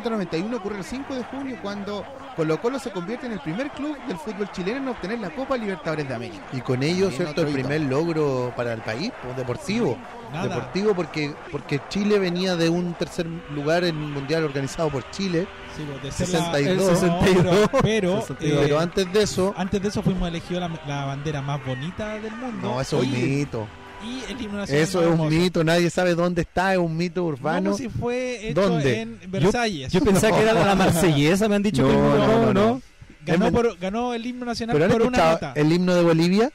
[0.00, 2.04] 1991 ocurre el 5 de junio cuando
[2.36, 5.56] Colo Colo se convierte en el primer club del fútbol chileno en obtener la Copa
[5.56, 6.44] Libertadores de América.
[6.52, 7.42] Y con ello, ¿cierto?
[7.42, 9.96] El primer logro para el país, pues, deportivo.
[10.32, 10.48] Nada.
[10.48, 15.46] Deportivo porque, porque Chile venía de un tercer lugar en un mundial organizado por Chile.
[15.76, 16.76] Sí, pues, de ser la- 62.
[16.76, 17.68] No, 62.
[17.72, 18.40] pero, pero, 62.
[18.40, 22.14] eh, Pero antes de eso, Antes de eso fuimos elegidos la, la bandera más bonita
[22.18, 22.68] del mundo.
[22.68, 23.66] no, eso es mito.
[24.04, 25.30] Y el himno nacional Eso es un hermoso.
[25.30, 27.70] mito, nadie sabe dónde está, es un mito urbano.
[27.70, 29.00] No, si fue hecho ¿Dónde?
[29.00, 29.92] en Versalles.
[29.92, 32.52] Yo pensaba que era la marsellesa, me han dicho No, que no, no, no.
[32.52, 32.80] ganó,
[33.26, 35.60] Es men- por, ganó el himno nacional Pero han por una escuchado nota.
[35.60, 36.50] el himno de Bolivia.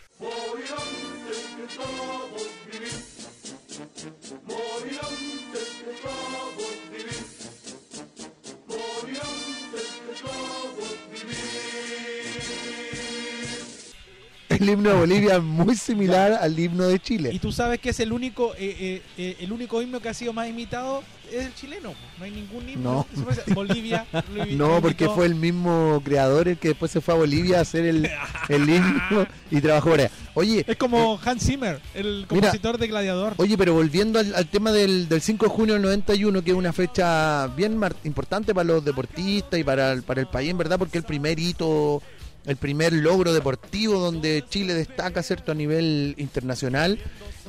[14.63, 17.39] El himno de Bolivia es muy similar al himno de Y Chile.
[17.41, 20.32] tú sabes que es el único eh, eh, eh, el único himno que ha sido
[20.32, 21.93] más imitado es el chileno.
[22.17, 23.06] No hay ningún himno.
[23.17, 23.54] No.
[23.56, 24.06] Bolivia.
[24.52, 27.84] No, porque fue el mismo creador el que después se fue a Bolivia a hacer
[27.86, 28.10] el,
[28.49, 30.12] el himno y trabajó por allá.
[30.36, 33.34] Oye, Es como Hans Zimmer, el compositor de Gladiador.
[33.38, 36.58] Oye, pero volviendo al, al tema del, del 5 de junio del 91, que es
[36.58, 40.58] una fecha bien mar- importante para los deportistas y para el, para el país, en
[40.58, 42.02] verdad, porque el primer hito,
[42.45, 46.99] el primer logro deportivo donde Chile destaca, ¿cierto?, a nivel internacional,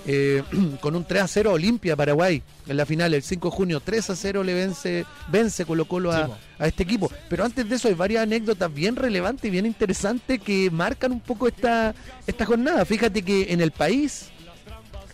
[0.06, 0.42] eh,
[0.80, 3.80] con un 3 a 0 a Olimpia, Paraguay, en la final, el 5 de junio,
[3.80, 7.10] 3 a 0 le vence, vence Colo Colo a este equipo.
[7.28, 11.20] Pero antes de eso hay varias anécdotas bien relevantes y bien interesantes que marcan un
[11.20, 11.94] poco esta,
[12.26, 12.84] esta jornada.
[12.84, 14.30] Fíjate que en el país,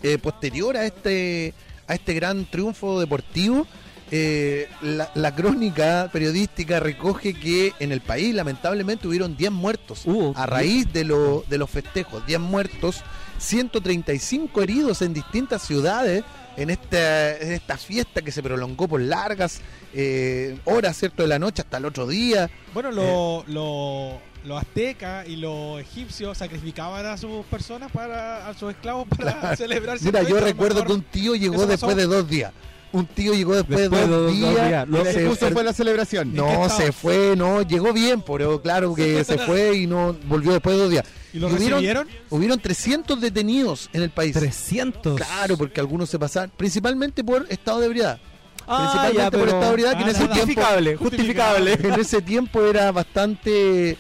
[0.03, 1.55] eh, posterior a este
[1.91, 3.67] a este gran triunfo deportivo
[4.11, 10.47] eh, la, la crónica periodística recoge que en el país lamentablemente hubieron 10 muertos a
[10.47, 13.03] raíz de, lo- de los festejos 10 muertos
[13.39, 16.25] 135 heridos en distintas ciudades
[16.57, 19.61] en esta, en esta fiesta que se prolongó por largas
[19.95, 25.29] eh, horas cierto de la noche hasta el otro día Bueno, lo- lo- los aztecas
[25.29, 29.57] y los egipcios sacrificaban a sus personas para a sus esclavos para Claro.
[29.57, 30.87] celebrar Mira, yo lo recuerdo mejor.
[30.87, 31.95] que un tío llegó después pasó.
[31.95, 32.53] de dos días.
[32.93, 34.55] Un tío llegó después, Después de dos dos días.
[34.55, 34.87] días.
[34.89, 36.29] Y la se per- fue la celebración.
[36.31, 40.17] ¿En qué No, se fue, no, llegó bien, pero claro que se fue y no
[40.27, 41.05] volvió después de dos días.
[41.33, 42.09] ¿Y lo hubieron, recibieron?
[42.31, 44.33] hubieron 300 detenidos en el país.
[44.35, 45.17] 300.
[45.21, 48.19] Claro, porque algunos se pasaron, principalmente por estado de ebriedad.
[48.67, 50.35] Ah, principalmente ya, por pero- estado de ebriedad, que en Ah, ese nada.
[50.35, 51.73] tiempo Justificable, justificable.
[51.95, 53.97] en ese tiempo era bastante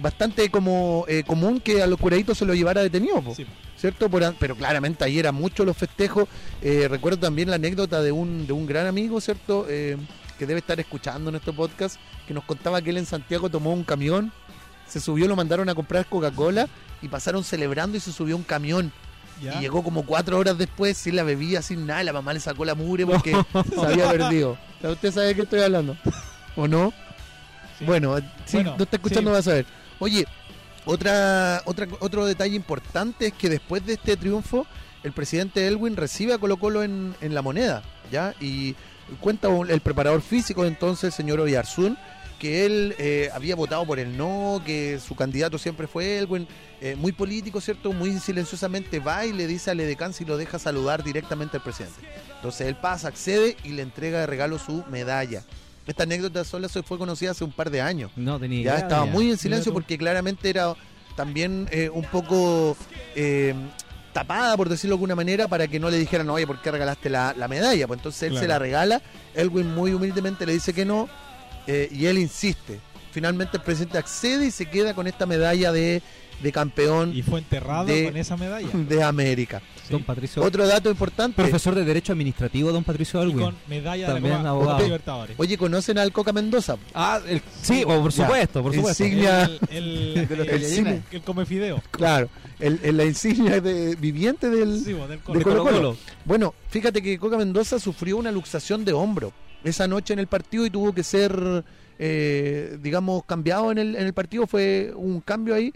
[0.00, 3.46] bastante como eh, común que a los curaditos se lo llevara detenido, po, Sí.
[3.76, 4.08] ¿cierto?
[4.08, 6.28] Por pero claramente ahí eran muchos los festejos.
[6.62, 9.66] Eh, recuerdo también la anécdota de un, de un gran amigo, ¿cierto?
[9.68, 9.96] Eh,
[10.38, 13.84] que debe estar escuchando nuestro podcast, que nos contaba que él en Santiago tomó un
[13.84, 14.32] camión,
[14.86, 16.68] se subió, lo mandaron a comprar Coca-Cola
[17.02, 18.92] y pasaron celebrando y se subió un camión.
[19.42, 19.54] ¿Ya?
[19.56, 22.02] Y llegó como cuatro horas después sin la bebida, sin nada.
[22.04, 23.32] La mamá le sacó la mugre porque
[23.74, 24.56] se había perdido.
[24.82, 25.96] ¿Usted sabe de qué estoy hablando?
[26.54, 26.92] ¿O no?
[27.78, 27.84] Sí.
[27.84, 29.32] Bueno, si Bueno, no está escuchando sí.
[29.34, 29.66] va a saber.
[29.98, 30.26] Oye,
[30.84, 34.66] otra, otra, otro detalle importante es que después de este triunfo,
[35.02, 38.34] el presidente Elwin recibe a Colo Colo en, en la moneda, ¿ya?
[38.40, 38.74] Y
[39.20, 41.96] cuenta el preparador físico entonces, el señor Oyarzún,
[42.38, 46.46] que él eh, había votado por el no, que su candidato siempre fue Elwin,
[46.80, 47.92] eh, muy político, ¿cierto?
[47.92, 52.00] Muy silenciosamente va y le dice al edecán si lo deja saludar directamente al presidente.
[52.36, 55.44] Entonces él pasa, accede y le entrega de regalo su medalla.
[55.86, 58.10] Esta anécdota sola fue conocida hace un par de años.
[58.16, 59.12] No tenía Ya idea, estaba ya.
[59.12, 60.74] muy en silencio porque claramente era
[61.14, 62.76] también eh, un poco
[63.14, 63.54] eh,
[64.12, 67.08] tapada, por decirlo de alguna manera, para que no le dijeran, oye, ¿por qué regalaste
[67.08, 67.86] la, la medalla?
[67.86, 69.00] Pues entonces él se la regala,
[69.34, 71.08] Elwin muy humildemente le dice que no,
[71.66, 72.80] eh, y él insiste.
[73.12, 76.02] Finalmente el presidente accede y se queda con esta medalla de,
[76.42, 78.68] de campeón Y fue enterrado de- con esa medalla.
[78.72, 79.62] de América.
[79.88, 80.42] Don Patricio.
[80.42, 81.40] Otro dato importante.
[81.40, 83.38] Profesor de Derecho Administrativo, don Patricio Alwin.
[83.46, 84.82] con medalla También de la abogado.
[84.82, 85.36] Libertadores.
[85.38, 86.76] Oye, ¿conocen al Coca Mendoza?
[86.92, 88.24] Ah, el- sí, o por Ya.
[88.24, 89.04] supuesto, por supuesto.
[89.04, 90.94] Insignia- El, el, De los el- tallarines.
[91.10, 91.80] el- el come fideo.
[91.92, 95.42] Claro, el, el- la insignia de, viviente del, Sí, del de Colo.
[95.42, 95.76] Colo Colo.
[95.76, 95.96] Colo.
[96.24, 100.66] Bueno, fíjate que Coca Mendoza sufrió una luxación de hombro esa noche en el partido
[100.66, 101.64] y tuvo que ser,
[102.00, 104.46] eh, digamos, cambiado en el, en el partido.
[104.48, 105.72] Fue un cambio ahí.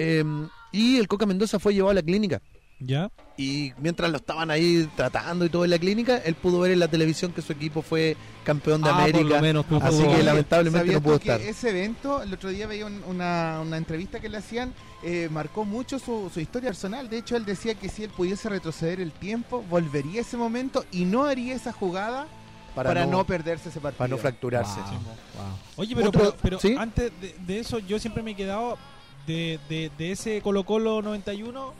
[0.00, 0.24] Eh,
[0.72, 2.40] y el Coca Mendoza fue llevado a la clínica.
[2.82, 3.10] ¿Ya?
[3.36, 6.78] Y mientras lo estaban ahí tratando y todo en la clínica, él pudo ver en
[6.78, 9.36] la televisión que su equipo fue campeón de Ah, por América.
[9.36, 10.16] lo menos pudo así ver.
[10.16, 11.40] que lamentablemente ¿Sabías no pudo estar.
[11.42, 14.72] ese evento, el otro día veía un- una, una entrevista que le hacían,
[15.02, 17.10] eh, marcó mucho su, su historia personal.
[17.10, 20.86] De hecho, él decía que si él pudiese retroceder el tiempo, volvería a ese momento
[20.90, 22.28] y no haría esa jugada
[22.74, 23.98] para, no, perderse ese partido.
[23.98, 24.80] para no fracturarse.
[24.80, 25.58] Wow, wow.
[25.76, 26.74] Oye, pero, Otro- pero, pero ¿sí?
[26.78, 28.78] antes de, de eso, yo siempre me he quedado
[29.26, 31.72] de, de, de ese Colo Colo 91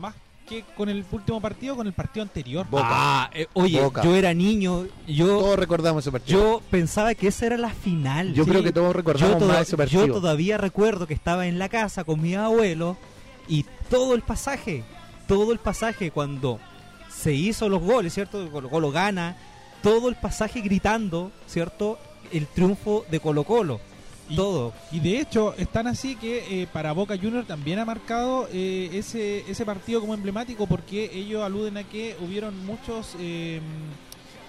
[0.00, 0.14] más
[0.48, 2.66] que con el último partido, con el partido anterior.
[2.70, 2.84] Boca.
[2.88, 4.02] Ah, eh, oye, Boca.
[4.02, 6.40] yo era niño, yo, Todos recordamos ese partido.
[6.40, 8.32] yo pensaba que esa era la final.
[8.32, 8.50] Yo sí.
[8.50, 10.06] creo que todos yo, recordamos toda- más ese partido.
[10.06, 12.96] yo todavía recuerdo que estaba en la casa con mi abuelo
[13.46, 14.84] y todo el pasaje,
[15.26, 16.58] todo el pasaje cuando
[17.10, 18.48] se hizo los goles, ¿cierto?
[18.50, 19.36] Colo Colo gana,
[19.82, 21.98] todo el pasaje gritando, ¿cierto?
[22.32, 23.80] El triunfo de Colo Colo.
[24.28, 24.72] Y- Todo.
[24.92, 29.44] Y de hecho, están así que eh, para Boca Junior también ha marcado eh, ese,
[29.50, 33.60] ese partido como emblemático porque ellos aluden a que hubieron muchos eh,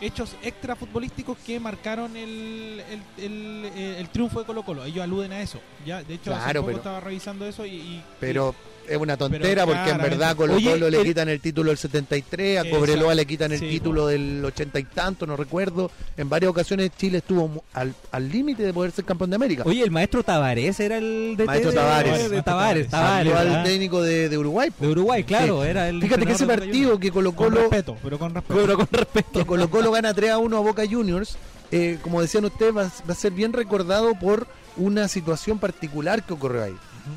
[0.01, 4.85] hechos extra futbolísticos que marcaron el, el, el, eh, el triunfo de Colo Colo.
[4.85, 5.59] Ellos aluden a eso.
[5.85, 7.75] ya De hecho, hace Claro, poco pero- estaba revisando eso y...
[7.75, 8.55] y- Pero
[8.89, 11.69] es una tontera Pero porque en verdad Colo Oye, Colo le el- quitan el título
[11.69, 12.69] del 73, a.
[12.69, 15.91] Cobreloa le quitan el Sí, título del 80 y tanto, no recuerdo.
[16.17, 19.63] En varias ocasiones Chile estuvo al al límite de poder ser campeón de América.
[19.65, 22.29] Oye, el maestro Tavares era el de Maestro Tavares.
[22.29, 23.63] de, Tavares, Tavares.
[23.63, 24.69] Técnico de, de Uruguay.
[24.71, 24.85] po.
[24.85, 28.17] de Uruguay, claro, era el Fíjate que ese partido que Colo con Colo respeto, pero
[28.19, 28.59] con respeto.
[28.61, 29.39] Pero con respeto.
[29.39, 31.37] que Colo Colo gana 3 a 1 a Boca Juniors,
[31.71, 36.33] eh, como decían ustedes, va, va a ser bien recordado por una situación particular que
[36.33, 36.75] ocurrió ahí.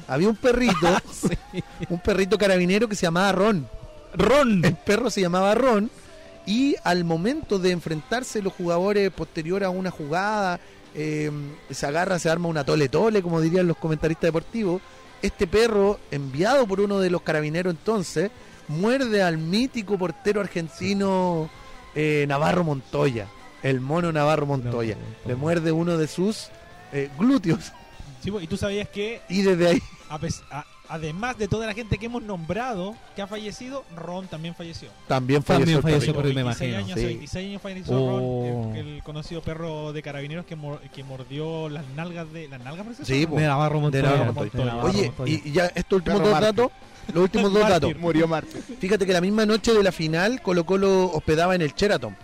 [0.08, 0.88] Había un perrito,
[1.88, 3.68] un perrito carabinero que se llamaba Ron.
[4.14, 4.64] Ron.
[4.64, 5.90] El perro se llamaba Ron
[6.46, 10.60] y al momento de enfrentarse los jugadores posterior a una jugada,
[10.94, 11.30] eh,
[11.70, 14.82] se agarra, se arma una tole tole, como dirían los comentaristas deportivos.
[15.22, 18.30] Este perro, enviado por uno de los carabineros entonces,
[18.66, 21.48] muerde al mítico portero argentino
[21.94, 23.28] eh, Navarro Montoya,
[23.62, 24.96] el mono Navarro Montoya.
[25.24, 26.48] Le muerde uno de sus
[26.92, 27.72] eh, glúteos
[28.22, 31.96] Sí, pues, y tú sabías que y desde ahí a además de toda la gente
[31.96, 34.90] que hemos nombrado que ha fallecido, Ron también falleció.
[35.08, 35.76] también También falleció.
[35.78, 36.84] el falleció, pero me 26 imagino.
[36.86, 37.06] años, sí.
[37.06, 38.62] 26 años falleció Oh.
[38.66, 42.46] Ron, el, el conocido perro de carabineros que, mor- que mordió las nalgas de...
[42.48, 43.04] ¿Las nalgas parece?
[43.06, 43.36] Sí, po.
[43.36, 44.02] De Navarro Montoya.
[44.02, 44.50] Navarro Montoya.
[44.52, 45.32] De Navarro Oye, Montoya.
[45.44, 46.70] y, ya estos últimos Perro dos datos,
[47.14, 47.96] los últimos dos datos.
[47.96, 48.60] Murió Marte.
[48.78, 52.14] Fíjate que la misma noche de la final Colo Colo hospedaba en el Sheraton.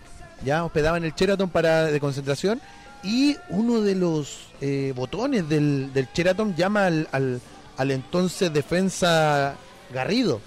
[0.44, 2.60] Ya hospedaba en el Sheraton para de concentración
[3.02, 7.40] y uno de los eh, botones del, del Sheraton llama al, al,
[7.76, 9.54] al entonces defensa
[9.92, 10.40] Garrido.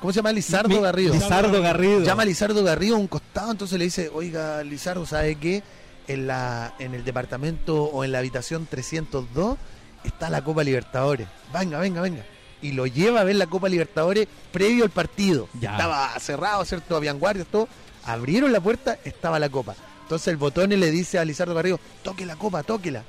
[0.00, 0.32] ¿Cómo se llama?
[0.32, 1.14] Lizardo Mi- Garrido.
[1.14, 2.02] Lizardo Garrido.
[2.02, 5.62] Llama a Lizardo Garrido a un costado, entonces le dice, oiga, Lizardo, ¿sabe qué?
[6.08, 9.56] En, la, en el departamento o en la habitación 302
[10.04, 11.26] está la Copa Libertadores.
[11.52, 12.24] Venga, venga, venga.
[12.62, 15.48] Y lo lleva a ver la Copa Libertadores previo al partido.
[15.60, 15.72] Ya.
[15.72, 16.94] Estaba cerrado, ¿cierto?
[16.96, 17.66] Habían guardias, todo.
[18.04, 19.74] Abrieron la puerta, estaba la Copa.
[20.06, 23.02] Entonces el botón le dice a Lizardo Garrido, toque la Copa, tóquela.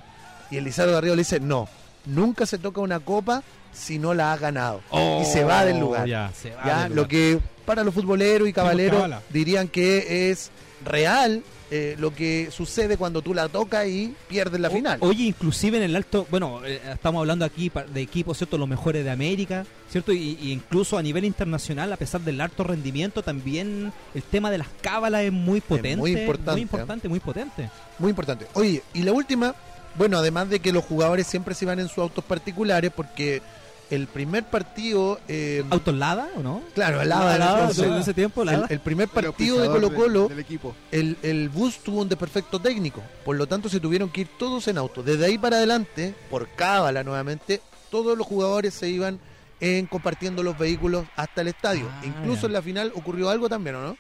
[0.50, 1.70] Y el Lizardo Garrido le dice, no,
[2.08, 3.43] nunca se toca una Copa
[3.78, 4.82] si no la has ganado.
[4.89, 6.07] Oh, y se va del lugar.
[6.07, 10.49] ya, se va Ya, del Lo que para los futboleros y caballeros dirían que es
[10.86, 14.97] real eh, lo que sucede cuando tú la tocas y pierdes la O- final.
[15.01, 18.57] Oye, inclusive en el alto, bueno, eh, estamos hablando aquí de equipos, ¿cierto?
[18.57, 20.13] Los mejores de América, ¿cierto?
[20.13, 24.59] Y, y incluso a nivel internacional, a pesar del alto rendimiento, también el tema de
[24.59, 25.97] las cábalas es muy potente.
[25.97, 27.69] muy importante, Muy importante, muy potente.
[27.99, 28.47] Muy importante.
[28.53, 29.53] Oye, y la última,
[29.95, 33.41] bueno, además de que los jugadores siempre se van en sus autos particulares, porque
[33.89, 35.19] el primer partido.
[35.27, 36.61] eh, ¿Autos Lada o no?
[36.73, 38.67] Claro, el Lada, Lada, entonces, en ese tiempo, el, Lada.
[38.69, 40.75] el primer El partido de auspiciador Colo Colo, del equipo.
[40.91, 44.67] el, el bus tuvo un desperfecto técnico, por lo tanto se tuvieron que ir todos
[44.67, 45.03] en auto.
[45.03, 49.19] Desde ahí para adelante, por cábala nuevamente, todos los jugadores se iban
[49.59, 51.88] en compartiendo los vehículos hasta el estadio.
[51.89, 52.47] Ah, Incluso ya.
[52.47, 53.97] en la final ocurrió algo también, ¿o no?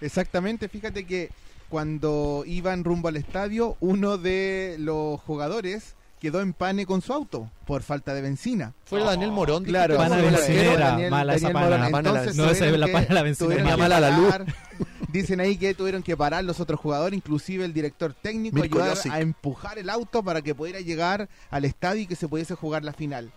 [0.00, 1.30] Exactamente, fíjate que
[1.68, 7.50] cuando iban rumbo al estadio, uno de los jugadores quedó en pane con su auto
[7.66, 8.74] por falta de benzina.
[8.84, 11.86] Fue Daniel Morón, Claro, ¿cómo Pana bencinera, mala esa pana.
[11.86, 14.34] Entonces No, esa es la pana la que mala la luz.
[15.08, 18.96] Dicen ahí que tuvieron que parar los otros jugadores, inclusive el director técnico, Mirko ayudar
[18.96, 19.12] Josic.
[19.12, 22.84] a empujar el auto para que pudiera llegar al estadio y que se pudiese jugar
[22.84, 23.32] la final.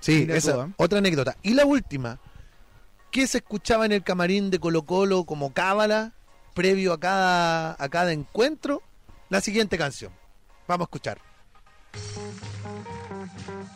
[0.00, 0.72] Sí, Mira esa tú, ¿eh?
[0.76, 1.36] otra anécdota.
[1.42, 2.18] Y la última,
[3.12, 6.12] ¿qué se escuchaba en el camarín de Colo Colo como cábala
[6.54, 8.82] previo a cada, a cada encuentro?
[9.28, 10.12] La siguiente canción.
[10.66, 11.18] Vamos a escuchar.
[11.96, 12.42] Thank
[13.48, 13.75] you.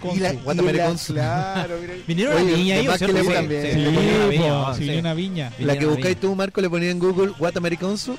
[0.00, 0.16] Consu.
[0.16, 1.12] y Guatamare la- Consu.
[1.14, 1.94] Claro, mira.
[2.06, 3.16] Vinieron Oye, a Viña de ahí, más ¿o cierto?
[3.16, 3.62] que le Sí, también.
[3.62, 4.96] sí, Sí, vinieron a Viña, po, ah, sí, sí.
[4.96, 5.52] una viña.
[5.58, 8.16] La que buscáis tú, Marco, le ponía en Google What Americansu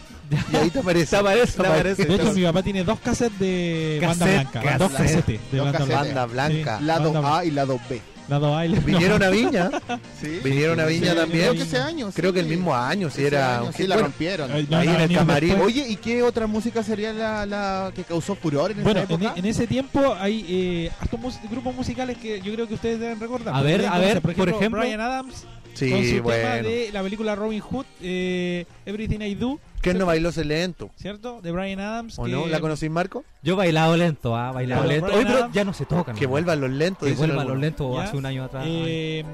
[0.51, 1.06] y ahí te aparece.
[1.12, 2.06] Te aparece, te aparece.
[2.06, 4.62] De hecho, mi papá tiene dos cassettes de banda blanca.
[4.62, 4.78] cassette.
[4.80, 6.04] Dos cassettes de Dos banda blanca.
[6.04, 6.78] Banda blanca.
[6.80, 6.86] Sí.
[6.86, 8.01] Lado Banda- A y lado B.
[8.30, 9.69] Lado- Vinieron a Viña.
[10.21, 10.39] Sí.
[10.43, 11.41] Vinieron a Viña Sí, también.
[11.41, 12.09] Creo que ese año.
[12.13, 12.34] Creo sí.
[12.36, 13.57] que el mismo año, si Ese era.
[13.57, 13.88] año, un sí, hit.
[13.89, 14.51] la Bueno, rompieron.
[14.51, 15.49] Ay, no, Ahí no, en el ni camarín.
[15.49, 15.67] después.
[15.67, 19.21] Oye, ¿y qué otra música sería la, la que causó furor en Bueno, esa en,
[19.21, 19.39] época?
[19.39, 23.19] en ese tiempo hay eh, hartos mus- grupos musicales que yo creo que ustedes deben
[23.19, 23.53] recordar.
[23.53, 24.80] A ver, Deben a ver, por ejemplo.
[24.82, 26.69] Brian Adams con Sí, su tema bueno.
[26.69, 30.89] de la película Robin Hood, eh, Everything I Do, ¿Quién no bailó ese lento?
[30.95, 31.41] ¿cierto?
[31.41, 32.17] De Brian Adams.
[32.17, 32.47] ¿O que- no?
[32.47, 33.26] ¿La conocís, Marco?
[33.41, 35.17] Yo bailado lento, ah, bailado Claro, lento.
[35.17, 36.15] Hoy, pero ya no se tocan.
[36.15, 37.07] Que vuelvan los lentos.
[37.07, 38.63] Que vuelvan los lentos hace un año atrás.
[38.67, 39.26] Eh,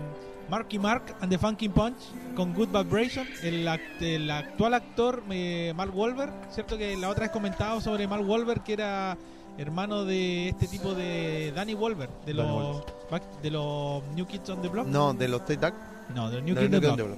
[0.49, 1.97] Marky Mark and the Funky Punch
[2.35, 3.27] con Good Vibration.
[3.43, 6.75] El, act- el actual actor, eh, Mark Wahlberg, ¿cierto?
[6.79, 9.15] Que la otra vez comentado sobre Mark Wahlberg, que era
[9.59, 12.81] hermano de este tipo de Danny Wahlberg, de los,
[13.11, 14.87] back- de los New Kids on the Block.
[14.87, 15.67] No, de los Tate
[16.15, 17.09] No, de los New the New Block.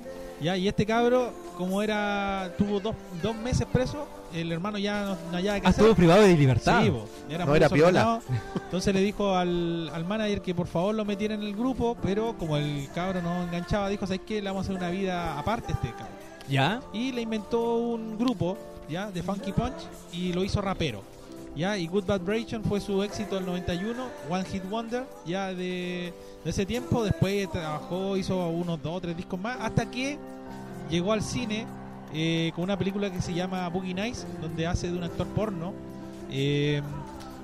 [0.42, 5.10] Ya, y este cabro, como era, tuvo dos, dos meses preso, el hermano ya no,
[5.32, 5.82] no hallaba qué Ah, hacer.
[5.84, 6.82] estuvo privado de libertad.
[6.84, 6.92] Sí,
[7.30, 8.22] era No, era desordenado.
[8.56, 12.36] Entonces le dijo al, al manager que por favor lo metiera en el grupo, pero
[12.40, 14.42] como el cabro no enganchaba, dijo, ¿sabes qué?
[14.42, 16.08] Le vamos a hacer una vida aparte a este cabro.
[16.50, 16.82] ¿Ya?
[16.92, 18.58] Y le inventó un grupo,
[18.90, 19.12] ¿ya?
[19.12, 19.76] De Funky Punch
[20.12, 21.04] y lo hizo rapero.
[21.56, 21.78] ¿Ya?
[21.78, 26.66] Y Good Vibration fue su éxito del 91, One Hit Wonder, ya de, de ese
[26.66, 27.04] tiempo.
[27.04, 30.18] Después trabajó, hizo unos dos o tres discos más, hasta que
[30.90, 31.66] llegó al cine
[32.14, 35.74] eh, con una película que se llama Boogie Nights, donde hace de un actor porno.
[36.32, 36.82] eh,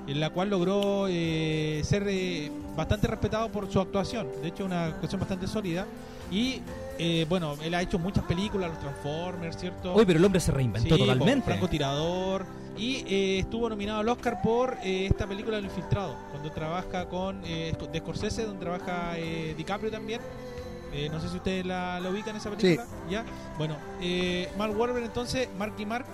[0.06, 4.26] en la cual logró eh, ser eh, bastante respetado por su actuación.
[4.40, 5.84] De hecho, una actuación bastante sólida.
[6.30, 6.62] Y
[6.98, 9.94] eh, bueno, él ha hecho muchas películas, los Transformers, ¿cierto?
[9.94, 11.44] Uy, pero el hombre se reinventó Sí, totalmente.
[11.44, 12.46] Francotirador.
[12.78, 17.40] Y eh, estuvo nominado al Oscar por eh, esta película El Infiltrado, cuando trabaja con
[17.44, 20.20] eh, de Scorsese, donde trabaja eh, DiCaprio también.
[20.92, 22.86] Eh, no sé si ustedes la, la ubican esa película.
[23.10, 23.24] ¿Ya?
[23.58, 26.06] Bueno, eh, Mark Wahlberg entonces, Mark y Mark,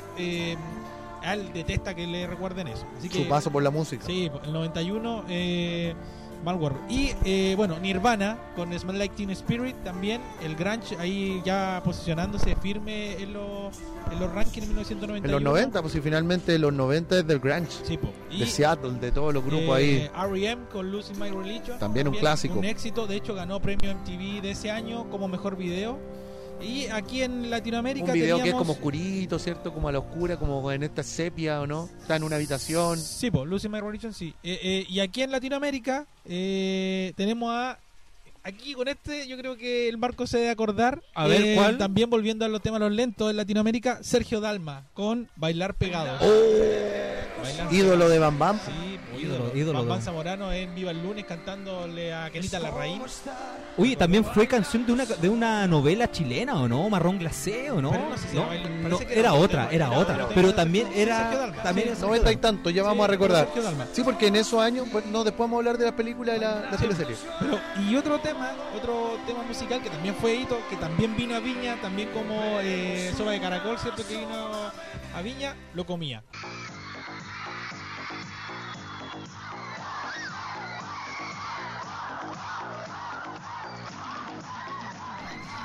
[1.23, 2.85] a él detesta que le recuerden eso.
[2.99, 4.05] Así que, Su paso por la música.
[4.05, 5.25] Sí, el 91,
[6.45, 6.77] Wahlberg.
[6.89, 12.57] Y eh, bueno, Nirvana con Smell Like Teen Spirit también, el grunge ahí ya posicionándose
[12.57, 13.77] firme en los,
[14.11, 15.25] en los rankings en 1991.
[15.25, 17.73] En los 90, pues si finalmente los 90 es del grunge.
[17.85, 17.99] Sí.
[18.31, 20.29] Y, de Seattle, de todos los grupos eh, ahí.
[20.29, 20.63] R.E.M.
[20.73, 21.79] con Losing My Religion.
[21.79, 22.59] También un clásico.
[22.59, 25.99] Un éxito, de hecho ganó premio MTV de ese año como mejor video.
[26.61, 29.73] Y aquí en Latinoamérica Un video que es como oscurito, ¿cierto?
[29.73, 31.89] Como a la oscura, como en esta sepia, ¿o no?
[32.01, 32.99] Está en una habitación.
[32.99, 34.35] Sí, pues, Losing My Religion, sí.
[34.43, 37.79] Eh, eh, y aquí en Latinoamérica eh, tenemos a...
[38.47, 41.03] Aquí con este yo creo que el Marco se debe acordar.
[41.15, 41.79] A ver, Eh, ¿cuál?
[41.79, 46.19] También volviendo a los temas los lentos en Latinoamérica, Sergio Dalma con Bailar Pegado.
[46.19, 48.59] Bailar Oh, Ídolo de Bam Bam.
[48.65, 49.79] Sí, pues, Ídolo, ídolo.
[49.81, 53.03] Bam Bam de- Zamorano en Viva el Lunes cantándole a Kenita Larraín.
[53.77, 56.89] Oye, también fue canción de una de una novela chilena, ¿o no?
[56.89, 57.91] Marrón glacé, ¿o no?
[57.91, 60.29] Pero no sé si No, era no, era era otra, era otra.
[60.35, 61.19] Pero también Sí, era...
[61.19, 63.45] Sergio Dalma, También sí, era 90 y tanto, ya vamos a recordar.
[63.47, 63.87] Sergio Dalma.
[63.93, 66.41] Sí, porque en esos años, pues, no, después vamos a hablar de las películas y
[66.41, 66.85] la, la Sí.
[66.85, 67.17] teleserie.
[67.41, 68.34] Pero, y otro tema,
[68.77, 73.13] otro tema musical que también fue hito, que también vino a Viña, también como eh,
[73.17, 74.07] Sopa de Caracol, ¿cierto?
[74.07, 74.73] Que vino
[75.15, 76.23] a Viña, lo comía.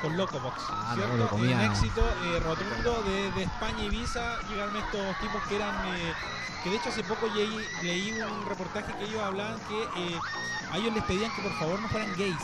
[0.01, 1.28] Con Locobox, Ah, ¿cierto?
[1.28, 1.57] comía.
[1.57, 4.39] Un éxito eh, rotundo de, de España y Ibiza.
[4.49, 5.76] Llegaron estos tipos que eran.
[5.95, 6.13] eh,
[6.63, 10.20] que de hecho hace poco leí, leí un reportaje que ellos hablaban que eh,
[10.72, 12.38] a ellos les pedían que por favor no fueran gays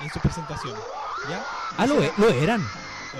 [0.00, 0.82] en sus presentaciones.
[1.28, 1.44] ¿Ya?
[1.76, 2.62] Ah, lo, e- lo eran.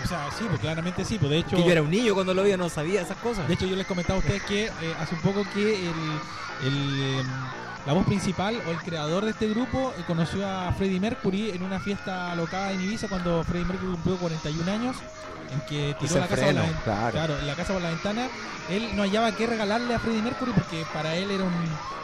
[0.03, 1.19] O sea, sí, pues claramente sí.
[1.19, 3.49] Pues de hecho, Que yo era un niño cuando lo veía, no sabía esas cosas.
[3.49, 4.71] de hecho yo les comentaba a ustedes que eh,
[5.01, 7.17] hace un poco que el, el,
[7.87, 11.63] la voz principal o el creador de este grupo eh, conoció a Freddie Mercury en
[11.63, 14.97] una fiesta alocada en Ibiza cuando Freddie Mercury cumplió 41 años
[15.51, 17.13] en que tiró la casa por la, claro.
[17.13, 18.29] claro, la casa por la ventana
[18.69, 21.53] él no hallaba qué regalarle a Freddie Mercury porque para él era un,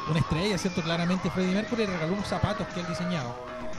[0.08, 3.34] una estrella cierto claramente Freddie Mercury regaló unos zapatos que él diseñaba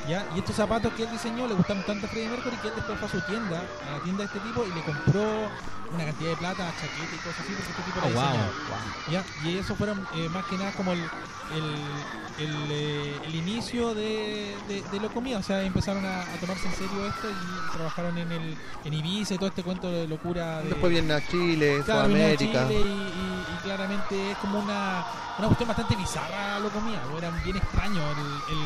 [0.08, 0.26] ¿ya?
[0.36, 3.00] y estos zapatos que él diseñó le gustaron tanto a Freddie Mercury que él después
[3.00, 5.50] fue a su tienda a la tienda de este tipo y le compró
[5.94, 9.12] una cantidad de plata chaqueta y cosas así porque este tipo Oh, wow.
[9.12, 9.24] ¿ya?
[9.44, 14.56] Y eso fueron eh, más que nada como el, el, el, eh, el inicio de,
[14.68, 15.38] de, de lo comía.
[15.38, 19.36] O sea, empezaron a, a tomarse en serio esto y trabajaron en el en Ibiza
[19.36, 20.60] y todo este cuento de locura.
[20.62, 22.68] De, Después viene a Chile, Claro, vinieron a Sudamérica.
[22.68, 25.06] Chile y, y- y claramente es como una,
[25.38, 27.00] una cuestión bastante bizarra lo comía.
[27.18, 28.62] Era bien extraño el, el,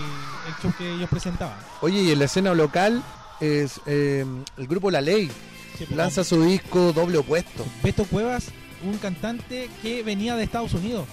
[0.48, 1.10] el show que ellos
[1.82, 3.04] Oye, y en la escena local
[3.40, 4.26] es eh,
[4.58, 5.28] el grupo La Ley.
[5.78, 7.66] Sí, pues, Lanza su disco Doble Opuesto.
[7.84, 8.48] Beto Cuevas,
[8.84, 11.06] un cantante que venía de Estados Unidos.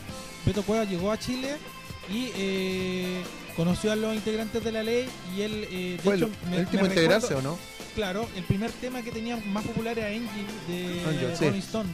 [0.44, 1.56] Beto Cuevas llegó a Chile
[2.10, 3.22] y eh,
[3.56, 6.56] conoció a los integrantes de la ley y él, eh, de Fue el, hecho, me-
[6.56, 7.76] el último me a integrarse, recuerdo- ¿o no?
[7.94, 11.44] Claro, el primer tema que tenía más popular era Angel de Angel, sí.
[11.46, 11.88] Rolling Stone,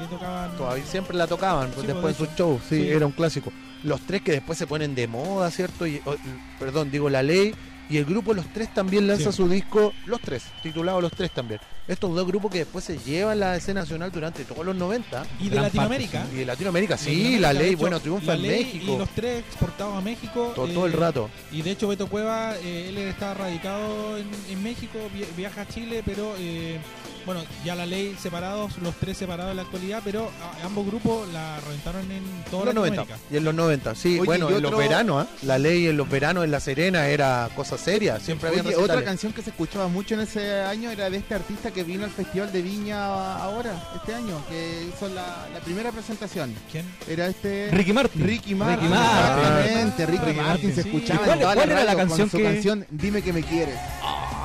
[0.00, 0.56] que tocaban...
[0.56, 2.62] Todavía siempre la tocaban Sí, después pues, en sus de shows.
[2.66, 2.88] Sí, Sí.
[2.88, 3.52] era un clásico.
[3.84, 5.86] Los tres que después se ponen de moda, ¿cierto?
[5.86, 6.16] Y, o-
[6.58, 7.54] perdón, digo La Ley.
[7.90, 9.36] Y el grupo Los Tres también lanza Sí.
[9.36, 11.60] su disco Los Tres, titulado Los Tres también.
[11.86, 15.26] Estos dos grupos que después se llevan la escena nacional durante todos los 90.
[15.38, 16.26] Y de Latinoamérica.
[16.32, 18.94] Y de Latinoamérica, sí, Latinoamérica, La Ley, hecho, bueno, triunfa La en Ley México.
[18.94, 20.52] Y los tres exportados a México.
[20.54, 21.28] Todo, eh, todo el rato.
[21.52, 25.68] Y de hecho Beto Cueva, eh, él está radicado en, en México, vi- viaja a
[25.68, 26.78] Chile, pero eh,
[27.26, 30.30] bueno, ya la ley separados, los tres separados en la actualidad, pero
[30.64, 32.96] ambos grupos la reventaron en toda En los 90.
[33.02, 33.34] Latinoamérica.
[33.34, 34.08] Y en los 90, sí.
[34.18, 35.30] Oye, bueno, en los veranos, ¿ah?
[35.42, 38.20] La Ley en los veranos en La Serena era cosa seria.
[38.20, 41.34] Siempre había Oye, otra canción que se escuchaba mucho en ese año era de este
[41.34, 45.90] artista que vino al Festival de Viña ahora, este año, que hizo la, la primera
[45.92, 46.54] presentación.
[46.70, 46.84] ¿Quién?
[47.08, 47.70] Era este...
[47.70, 48.22] Ricky Martin.
[48.26, 48.80] Ricky Martin.
[48.90, 49.92] Ricky Martin.
[49.96, 52.08] Ricky Ricky Martin Martin, se escuchaba ¿Y cuál- en toda cuál era la radio con
[52.08, 53.76] canción su que- canción Dime que me quieres.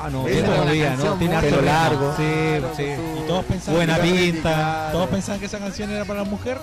[0.08, 1.14] No, tiene la todavía, ¿no?
[1.14, 2.14] Tiene pelo largo.
[2.16, 2.84] Sí, Claro, sí.
[2.84, 4.40] con su- Y todos pensaban, Buena que, pinta.
[4.54, 4.92] Claro.
[4.92, 6.58] todos pensaban que esa canción era para la mujer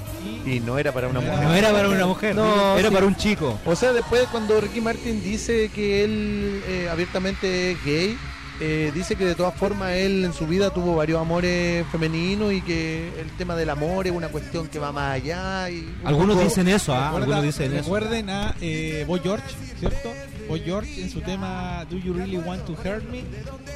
[0.45, 1.43] y Y no era para una No mujer.
[1.47, 2.93] No era para una mujer, No, era sí.
[2.95, 3.59] para un chico.
[3.65, 8.17] O sea, después cuando Ricky Martin dice que él eh, abiertamente es gay,
[8.59, 12.61] eh, dice que de todas formas él en su vida tuvo varios amores femeninos y
[12.61, 15.69] que el tema del amor es una cuestión que va más allá.
[15.69, 17.09] Y un Algunos poco- dicen eso, ¿ah?
[17.09, 17.83] Algunos dicen eso.
[17.83, 19.45] recuerden a eh, Boy George,
[19.79, 20.09] ¿cierto?
[20.47, 23.23] Boy George en su tema Do You Really Want to Hurt Me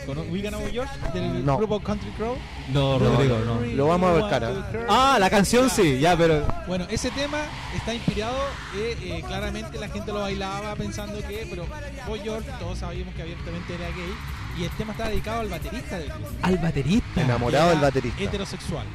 [0.06, 1.58] con Wigan Boy George del No.
[1.58, 2.36] grupo Country Crow.
[2.74, 3.60] No, Rodrigo, no.
[3.62, 4.48] Lo vamos a ver Want cara.
[4.50, 6.46] to Hurt Ah, la canción sí, ya, pero.
[6.68, 7.40] Bueno, ese tema
[7.76, 8.38] está inspirado,
[8.76, 11.66] eh, eh, claramente la gente lo bailaba pensando que, pero
[12.08, 14.14] Boy George, todos sabíamos que abiertamente era gay,
[14.60, 16.28] y el tema estaba dedicado al baterista del grupo.
[16.42, 17.22] Al baterista.
[17.22, 18.24] Enamorado del baterista.
[18.24, 18.86] Heterosexual.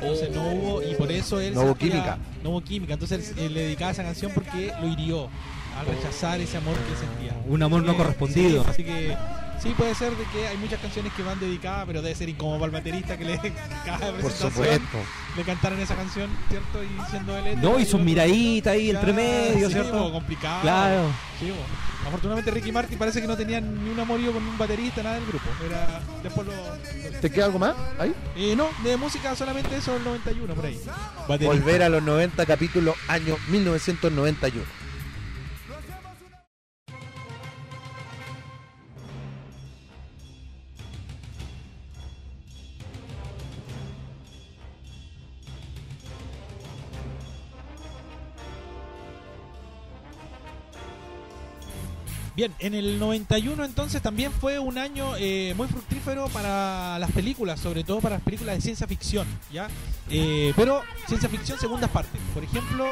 [0.00, 2.18] Entonces no hubo, y por eso él No hubo química.
[2.42, 2.92] No hubo química.
[2.94, 5.28] Entonces él le dedicaba esa canción porque lo hirió
[5.78, 7.32] al rechazar ese amor que sentía.
[7.46, 8.62] Un amor no Eh, correspondido.
[8.64, 9.16] sí, así que
[9.62, 12.60] sí puede ser de que hay muchas canciones que van dedicadas, pero debe ser incómodo
[12.60, 13.38] para el baterista que le
[13.84, 14.98] cada Por presentación supuesto.
[15.36, 16.82] le cantaran esa canción, ¿cierto?
[16.82, 19.98] Y siendo él No, y sus miraditas ahí entre medio, sí, ¿cierto?
[20.04, 20.62] bo, complicado.
[20.62, 21.06] Claro.
[21.40, 21.52] Sí.
[22.06, 25.24] Afortunadamente Ricky Martin parece que no tenía ni un amorío con un baterista, nada del
[25.26, 25.46] grupo.
[25.66, 27.74] Era después lo, lo- ¿Te queda algo más?
[27.98, 28.14] Ahí.
[28.36, 30.78] Eh, no, de música solamente eso del 91 por ahí.
[31.26, 31.46] Baterista.
[31.46, 34.83] Volver a los 90, capítulo año 1991.
[52.36, 57.60] Bien, en el 91 entonces también fue un año eh, muy fructífero para las películas,
[57.60, 59.68] sobre todo para las películas de ciencia ficción, ¿ya?
[60.10, 62.20] Eh, pero ciencia ficción segundas partes.
[62.34, 62.86] Por ejemplo,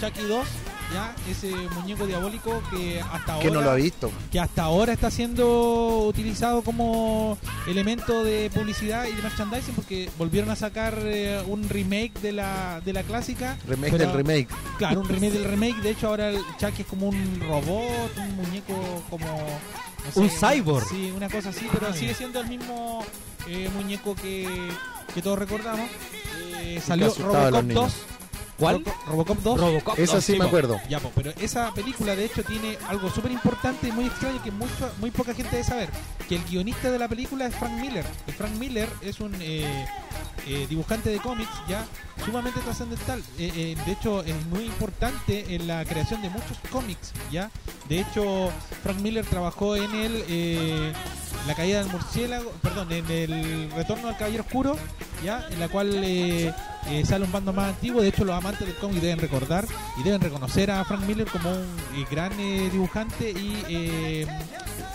[0.00, 0.46] Chucky 2,
[0.92, 1.14] ¿ya?
[1.30, 3.42] Ese muñeco diabólico que hasta ahora...
[3.42, 4.10] ¿Quién no lo ha visto?
[4.32, 7.38] que hasta ahora está siendo utilizado como
[7.68, 12.80] elemento de publicidad y de merchandising porque volvieron a sacar eh, un remake de la,
[12.84, 13.56] de la clásica.
[13.68, 14.48] Remake pero- del remake.
[14.78, 15.76] Claro, un remake del remake.
[15.80, 18.79] De hecho, ahora el Chucky es como un robot, un muñeco
[19.10, 19.26] como...
[19.26, 20.88] no sé, Un cyborg.
[20.88, 23.04] Sí, una cosa así, pero Ah, sigue siendo el mismo
[23.46, 24.48] eh, muñeco que,
[25.14, 25.88] que todos recordamos.
[26.58, 27.74] Eh, salió Robocop niños.
[27.74, 27.94] 2.
[28.58, 28.84] ¿Cuál?
[28.84, 29.60] Robo- Robocop 2.
[29.60, 30.44] Robocop Esa 2, sí me po.
[30.44, 30.80] acuerdo.
[30.88, 34.50] Ya, po, pero esa película de hecho tiene algo súper importante y muy extraño que
[34.50, 34.68] muy,
[34.98, 35.88] muy poca gente debe saber.
[36.28, 38.04] Que el guionista de la película es Frank Miller.
[38.36, 39.86] Frank Miller es un eh,
[40.46, 41.86] eh, dibujante de cómics ya
[42.24, 43.20] sumamente trascendental.
[43.38, 47.12] Eh, eh, de hecho es muy importante en la creación de muchos cómics.
[47.30, 47.50] ya
[47.88, 48.50] De hecho
[48.82, 50.24] Frank Miller trabajó en el...
[50.28, 50.92] eh,
[51.46, 54.76] la caída del murciélago, perdón, en el retorno al caballero oscuro,
[55.24, 56.52] ya, en la cual eh,
[56.88, 58.02] eh, sale un bando más antiguo.
[58.02, 59.66] De hecho, los amantes del cómic deben recordar
[59.98, 64.26] y deben reconocer a Frank Miller como un gran dibujante y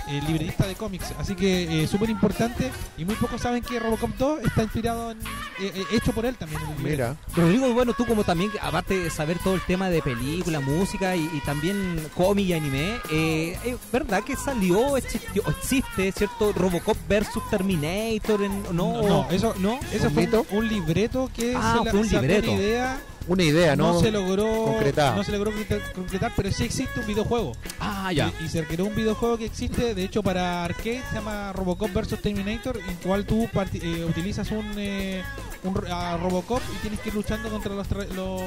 [0.08, 1.14] eh, libretista de cómics.
[1.18, 5.18] Así que eh, súper importante y muy pocos saben que Robocop 2 está inspirado en,
[5.60, 6.62] eh, hecho por él también.
[6.62, 7.15] el libreto.
[7.36, 11.24] Rodrigo, bueno, tú como también, aparte de saber todo el tema de película, música y,
[11.34, 17.44] y también cómic y anime, eh, ¿es verdad que salió, existió, existe, cierto, Robocop versus
[17.50, 18.44] Terminator?
[18.44, 19.80] En, no, No, no, eso no.
[19.92, 22.52] Eso ¿Un fue un, un libreto que Ah, se la- fue un libreto.
[22.52, 23.94] una idea Una idea, ¿no?
[23.94, 25.16] no se logró concretada.
[25.16, 27.54] no se logró concretar- concretar, pero sí existe un videojuego.
[27.80, 28.32] Ah, ya.
[28.40, 31.92] Y, y se creó un videojuego que existe, de hecho, para arcade, se llama Robocop
[31.92, 35.24] vs Terminator, en cual tú eh, utilizas un, eh,
[35.64, 38.42] un a Robocop y tienes que ir luchando contra los, los,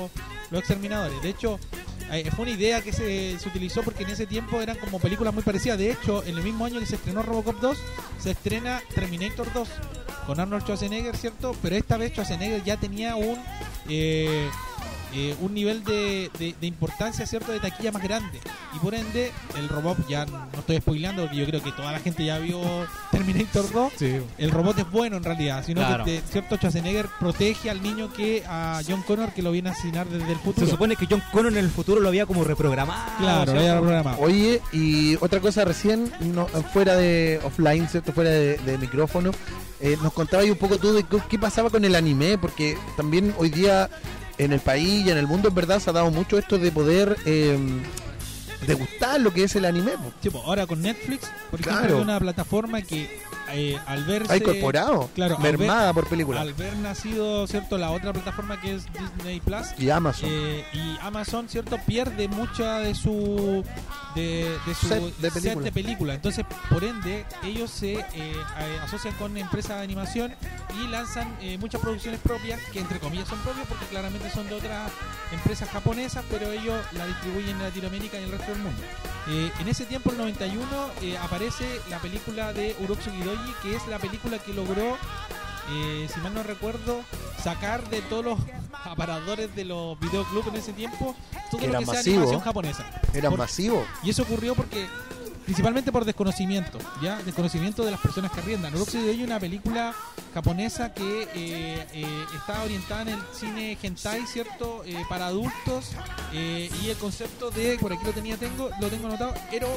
[0.51, 1.21] los exterminadores.
[1.23, 1.59] De hecho,
[2.13, 5.35] eh, fue una idea que se, se utilizó porque en ese tiempo eran como películas
[5.35, 5.79] muy parecidas.
[5.79, 7.79] De hecho, en el mismo año que se estrenó Robocop 2,
[8.19, 9.69] se estrena Terminator 2
[10.27, 11.55] con Arnold Schwarzenegger, ¿cierto?
[11.63, 13.39] Pero esta vez Schwarzenegger ya tenía un...
[13.89, 14.49] eh,
[15.15, 18.41] eh, un nivel de, de- de importancia, ¿cierto?, de taquilla más grande.
[18.75, 22.01] Y por ende, el robot, ya no estoy spoileando porque yo creo que toda la
[22.01, 22.61] gente ya vio
[23.11, 23.93] Terminator 2.
[24.39, 26.05] El robot es bueno en realidad, sino Claro.
[26.05, 29.73] que, te- ¿cierto?, Schwarzenegger protege al niño que a John Connor que lo viene a
[29.73, 30.67] asesinar desde el futuro.
[30.67, 33.03] Se supone que John Connor en el futuro lo había como reprogramado.
[33.19, 34.19] Claro, lo había programado.
[34.21, 38.13] Oye, y otra cosa recién, no, fuera de offline, ¿cierto?
[38.13, 39.31] Fuera de, de micrófono,
[39.81, 43.33] eh, nos contabas un poco tú de qué, qué pasaba con el anime, porque también
[43.39, 43.89] hoy día
[44.39, 46.71] en el país y en el mundo en verdad se ha dado mucho esto de
[46.73, 47.59] poder eh,
[48.67, 49.93] degustar lo que es el anime.
[50.23, 51.97] Sí, pues, ahora con Netflix, por ejemplo, Claro.
[51.97, 53.09] hay una plataforma que
[53.53, 54.33] eh, al verse...
[54.33, 56.41] Ha incorporado, claro, ver- mermada por película.
[56.41, 57.79] Al ver nacido, ¿cierto?
[57.79, 59.67] La otra plataforma que es Disney Plus.
[59.79, 60.29] Y Amazon.
[60.33, 61.79] eh, y Amazon, ¿cierto?
[61.87, 63.65] Pierde mucha de su.
[64.15, 65.65] de, de su Set de película.
[65.65, 66.15] de película.
[66.15, 68.35] Entonces, por ende, ellos se eh, eh,
[68.83, 70.35] asocian con empresas de animación
[70.83, 74.91] y lanzan muchas producciones propias, que entre comillas son propias porque claramente son de otras
[75.33, 78.83] empresas japonesas, pero ellos la distribuyen en Latinoamérica y en el resto del mundo.
[79.61, 80.65] En ese tiempo, el 91,
[81.03, 83.23] eh, aparece la película de Urotsuki
[83.63, 84.97] Que es la película que logró,
[85.71, 87.01] eh, si mal no recuerdo,
[87.43, 88.39] sacar de todos los
[88.85, 91.15] aparadores de los videoclubs en ese tiempo
[91.51, 92.17] todo Era lo que sea masivo.
[92.19, 92.91] animación japonesa.
[93.15, 93.85] Era Por- masivo.
[94.03, 94.87] Y eso ocurrió porque
[95.45, 97.17] principalmente por desconocimiento, ¿ya?
[97.23, 98.75] Desconocimiento de las personas que arriendan.
[98.75, 99.95] Uroxi de Hoyo es una película
[100.35, 104.83] japonesa que eh, eh, está orientada en el cine hentai, ¿cierto?
[104.85, 105.93] Eh, para adultos
[106.33, 109.69] y el concepto de, por aquí lo tenía, tengo, lo tengo anotado, Ero,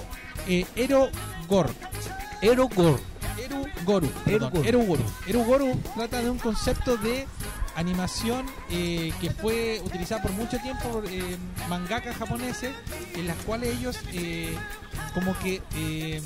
[0.76, 1.10] Ero
[1.48, 1.72] Gore.
[2.42, 3.02] Ero Gore.
[3.38, 4.10] Eru Goru.
[4.26, 4.50] Eru
[4.86, 5.04] Goru.
[5.28, 7.28] Eru Goru trata de un concepto de
[7.76, 11.38] animación eh, que fue utilizada por mucho tiempo por eh,
[11.70, 12.72] mangakas japoneses,
[13.16, 14.56] en las cuales ellos eh,
[15.14, 16.22] como que eh,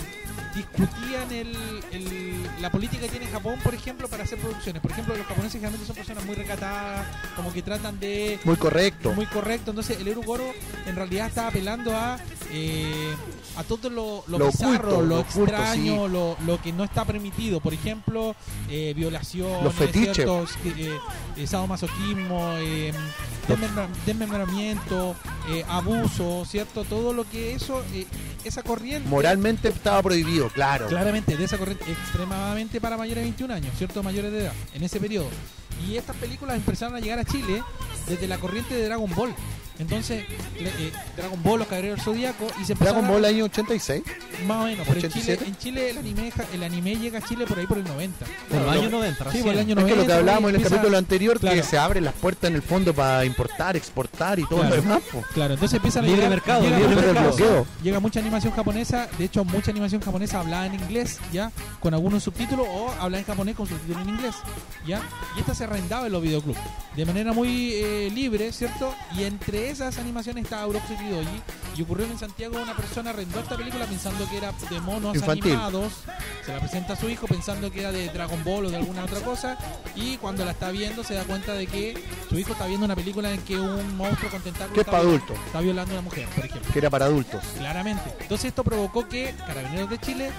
[0.56, 1.56] discutían el,
[1.92, 4.82] el- la política que tiene Japón, por ejemplo, para hacer producciones.
[4.82, 9.12] Por ejemplo, los japoneses generalmente son personas muy recatadas, como que tratan de Muy correcto.
[9.14, 9.72] muy correcto.
[9.72, 10.46] Entonces, el Erugoro
[10.88, 12.18] en realidad está apelando a
[12.52, 13.14] eh,
[13.58, 16.84] a todo lo, lo, Lo bizarro, oculto, lo, lo oculto, extraño, lo, lo que no
[16.84, 17.60] está permitido.
[17.60, 18.36] Por ejemplo,
[18.70, 20.26] eh, violación, Los fetiches.
[20.66, 20.98] eh,
[21.38, 22.92] eh, sadomasoquismo, eh,
[23.48, 25.16] desmembra- desmembramiento,
[25.50, 26.84] eh, abuso, ¿cierto?
[26.84, 28.06] Todo lo que eso, eh,
[28.44, 29.08] esa corriente.
[29.10, 30.88] Moralmente estaba prohibido, claro.
[30.88, 34.02] Claramente, de esa corriente extremadamente para mayores de 21 años, ¿cierto?
[34.04, 35.28] Mayores de edad, en ese periodo.
[35.88, 37.62] Y estas películas empezaron a llegar a Chile
[38.08, 39.34] desde la corriente de Dragon Ball.
[39.78, 40.24] Entonces,
[40.60, 44.04] le- eh, Dragon Ball, los Caballeros del Zodíaco, y se Dragon a- Ball año 86.
[44.48, 45.46] más o menos, pero en Chile, 87.
[45.46, 48.26] en Chile el anime, el anime llega a Chile por ahí por el 90.
[48.26, 49.94] Por Claro, años 90, Sí, por el año Es 90.
[49.94, 51.56] que lo que hablábamos en el empieza- capítulo anterior, Claro.
[51.58, 54.76] que se abren las puertas en el fondo para importar, exportar y todo Claro.
[54.76, 55.02] lo demás.
[55.12, 55.22] po.
[55.34, 57.28] Claro, entonces empiezan a Libre llegar- mercado, llega libre mucha- mercado.
[57.36, 57.68] bloqueo.
[57.84, 61.52] Llega mucha animación japonesa, de hecho mucha animación japonesa hablada en inglés, ¿ya?
[61.82, 64.36] Con algunos subtítulos o habla en japonés con subtítulos en inglés,
[64.88, 65.02] ¿ya?
[65.36, 66.60] Y esta se arrendaba en los videoclubs
[66.96, 68.94] de manera muy eh, libre, ¿cierto?
[69.18, 71.42] Y entre esas animaciones estaba Uroxi Kidoji
[71.78, 75.52] y ocurrió en Santiago una persona arrendó esta película pensando que era de monos Infantil.
[75.54, 75.94] animados,
[76.46, 79.04] se la presenta a su hijo pensando que era de Dragon Ball o de alguna
[79.04, 79.58] otra cosa
[79.96, 82.96] y cuando la está viendo se da cuenta de que su hijo está viendo una
[82.96, 85.38] película en que un monstruo con tentáculos Que es está para adultos.
[85.46, 86.72] está violando a una mujer, por ejemplo.
[86.74, 87.44] Que era para adultos.
[87.58, 88.04] Claramente.
[88.22, 90.32] Entonces esto provocó que Carabineros de Chile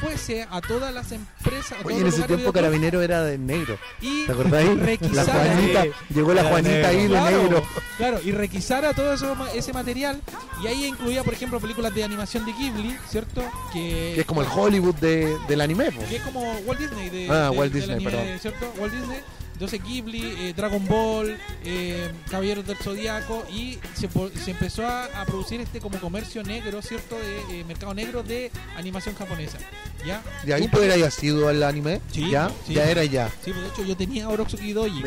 [0.00, 3.78] fuese a todas las empresas, a Oye, en ese tiempo Carabinero era de negro.
[4.00, 4.68] y ¿Te acordáis?
[4.76, 5.84] La requisara Juanita,
[6.14, 7.64] llegó la Juanita ahí de claro, negro.
[7.96, 10.20] claro, y requisara todo eso, ese material
[10.62, 13.42] y ahí incluía, por ejemplo, películas de animación de Ghibli, ¿cierto?
[13.72, 15.90] Que, Que es como el Hollywood de, del anime.
[15.92, 16.00] po.
[16.08, 18.38] que es como Walt Disney de, Ah, de- Walt del Disney, anime, perdón.
[18.40, 18.72] ¿cierto?
[18.78, 19.18] Walt Disney.
[19.52, 24.08] Entonces Ghibli, eh, Dragon Ball, eh, Caballeros del Zodiaco y se,
[24.50, 27.16] empezó a, a producir este como comercio negro, ¿cierto?
[27.18, 29.58] De eh, mercado negro de animación japonesa.
[30.04, 30.22] ¿Ya?
[30.44, 32.00] ¿Y ahí tú poco- eras sido al anime?
[32.10, 32.50] Sí, ¿Ya?
[32.66, 32.74] sí.
[32.74, 33.28] Ya era ya.
[33.44, 35.02] Sí, pues de hecho yo tenía Oroxuki Doji.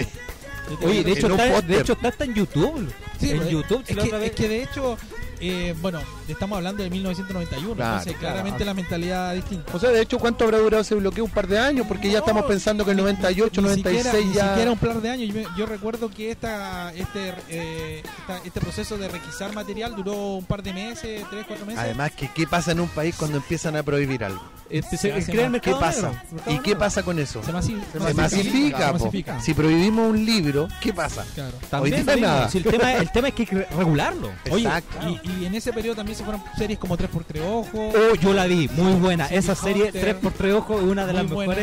[0.69, 2.91] Yo tenía Oye, de hecho, está, de hecho está hasta en YouTube.
[3.19, 4.97] Sí, en pues, YouTube, si es que, otra es que de hecho,
[5.39, 8.33] eh, bueno, estamos hablando de 1991, Claro, entonces claro.
[8.35, 9.71] claramente la mentalidad distinta.
[9.75, 11.25] O sea, de hecho, ¿cuánto habrá durado ese bloqueo?
[11.25, 14.19] Un par de años, porque ya estamos pensando que el ni- 98, ni 96 siquiera,
[14.33, 14.43] ya.
[14.43, 15.35] Ni siquiera un par de años.
[15.57, 20.61] Yo, recuerdo que esta, este, eh, esta- este proceso de requisar material duró un par
[20.63, 21.81] de meses, tres, cuatro meses.
[21.81, 24.41] Además, que ¿qué pasa en un país cuando empiezan a prohibir algo?
[24.69, 26.09] Este, Se se, crea el más- ¿Qué mercado pasa?
[26.09, 26.79] negro, mercado ¿Y qué negro.
[26.79, 27.43] pasa con eso?
[27.43, 29.39] se, masi- Se masifica, se masifica.
[29.41, 31.23] Si prohibimos un libro, ¿qué pasa?
[31.35, 31.57] Claro.
[31.69, 32.49] También Hoy nada.
[32.49, 34.31] si el, tema, el tema es que hay que regularlo.
[34.49, 34.97] Oye, Exacto.
[35.23, 37.69] y, y en ese periodo también se fueron series como 3x3 Ojos.
[37.95, 39.27] Oh, yo la vi, muy buena.
[39.27, 41.53] Esa serie Hunter, 3x3 Ojo es una de las buena.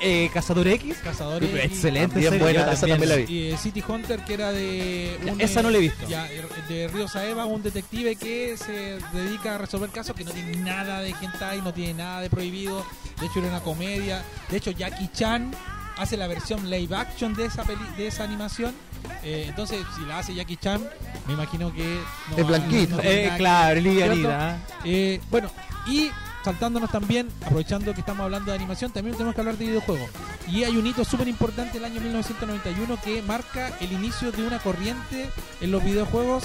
[0.00, 0.96] Eh, Cazador X.
[1.02, 1.50] Cazadores.
[1.50, 2.38] y- Excelente serie.
[2.38, 3.24] buena, esa también la vi.
[3.32, 5.18] Y eh, City Hunter, que era de.
[5.24, 6.06] Ya, un, esa no la he visto.
[6.08, 6.28] ya,
[6.68, 11.00] de Río Saeva, un detective que se dedica a resolver casos que no tiene nada
[11.00, 12.84] de hentai, no tiene nada de prohibido.
[13.20, 14.22] De hecho, era una comedia.
[14.50, 15.52] De hecho, Jackie Chan
[15.96, 18.74] hace la versión live action de esa, peli de esa animación.
[19.22, 20.82] Eh, entonces, si la hace Jackie Chan,
[21.26, 21.98] me imagino que.
[22.30, 22.96] No Es va- blanquito.
[22.96, 24.58] no Eh, claro, livianita.
[24.82, 24.82] ¿cierto?
[24.86, 25.50] Eh, bueno,
[25.86, 26.10] y
[26.44, 30.08] saltándonos también, aprovechando que estamos hablando de animación, también tenemos que hablar de videojuegos.
[30.48, 34.58] Y hay un hito súper importante el año 1991 que marca el inicio de una
[34.58, 35.30] corriente
[35.60, 36.44] en los videojuegos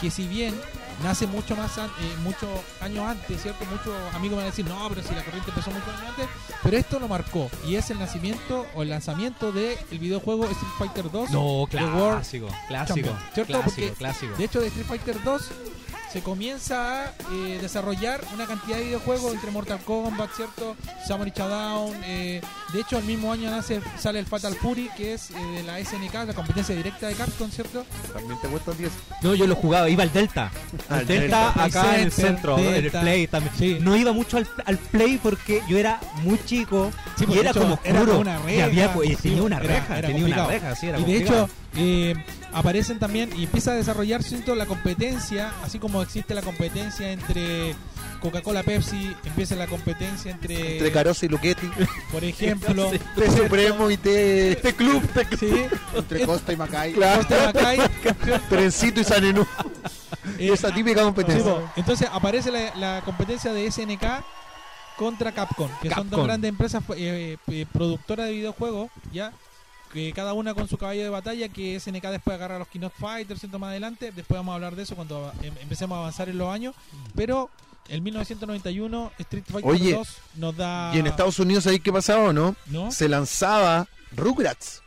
[0.00, 0.54] que si bien
[1.02, 1.82] nace mucho más eh,
[2.22, 2.48] muchos
[2.80, 3.64] años antes, ¿cierto?
[3.66, 6.28] Muchos amigos van a decir, no, pero si la corriente empezó muchos años antes,
[6.62, 11.10] pero esto lo marcó y es el nacimiento o el lanzamiento del videojuego Street Fighter
[11.10, 11.30] 2.
[11.30, 14.36] No, clásico, clásico, clásico, Porque clásico.
[14.36, 15.50] de hecho, de Street Fighter 2
[16.16, 20.74] se comienza a eh, desarrollar una cantidad de videojuegos entre Mortal Kombat, ¿cierto?
[21.06, 21.92] Samurai Showdown.
[22.04, 22.40] eh,
[22.72, 25.78] de hecho, el mismo año nace, sale el Fatal Fury, que es eh, de la
[25.78, 27.84] SNK, la competencia directa de Capcom, ¿cierto?
[28.14, 28.90] También te gustan 10.
[29.20, 30.50] No, yo lo jugaba, iba al Delta.
[30.88, 31.64] Al Delta, Delta.
[31.64, 32.90] acá en el centro, en el.
[32.90, 33.54] Play también.
[33.58, 33.76] Sí.
[33.80, 37.50] No iba mucho al, al Play porque yo era muy chico Sí, y pues, era
[37.50, 38.20] hecho, como era oscuro.
[38.20, 41.06] una y había, pues, tenía una reja, era tenía una reja, sí, era Y de
[41.12, 41.44] complicado.
[41.44, 42.14] hecho, eh,
[42.56, 47.74] aparecen también y empieza a desarrollar siento, la competencia, así como existe la competencia entre
[48.20, 51.70] Coca-Cola Pepsi, empieza la competencia entre, Entre Carosa y Luchetti.
[52.10, 54.52] por ejemplo, T Supremo y T.
[54.52, 55.02] este club,
[55.38, 56.92] sí, Entre Costa y Macay.
[56.94, 57.18] Claro.
[57.18, 57.78] Costa Macay,
[58.48, 59.46] Trencito y Sanenú.
[60.38, 61.44] Eh, Esa típica sí, competencia.
[61.54, 61.70] po.
[61.76, 64.04] entonces aparece la, la competencia de SNK
[64.96, 66.24] contra Capcom, que son dos Capcom.
[66.24, 69.32] grandes empresas eh, eh, productoras de videojuegos, ya
[69.96, 72.94] que cada una con su caballo de batalla, que SNK después agarra a los Keynote
[72.98, 73.58] Fighters, ¿cierto?
[73.58, 76.48] Más adelante, después vamos a hablar de eso cuando em- empecemos a avanzar en los
[76.52, 76.74] años,
[77.14, 77.50] pero
[77.88, 80.92] en 1991 Street Fighter Oye, 2 nos da...
[80.94, 82.54] Y en Estados Unidos, ¿sabéis qué pasaba o no?
[82.66, 82.90] ¿No?
[82.92, 84.82] Se lanzaba Rugrats.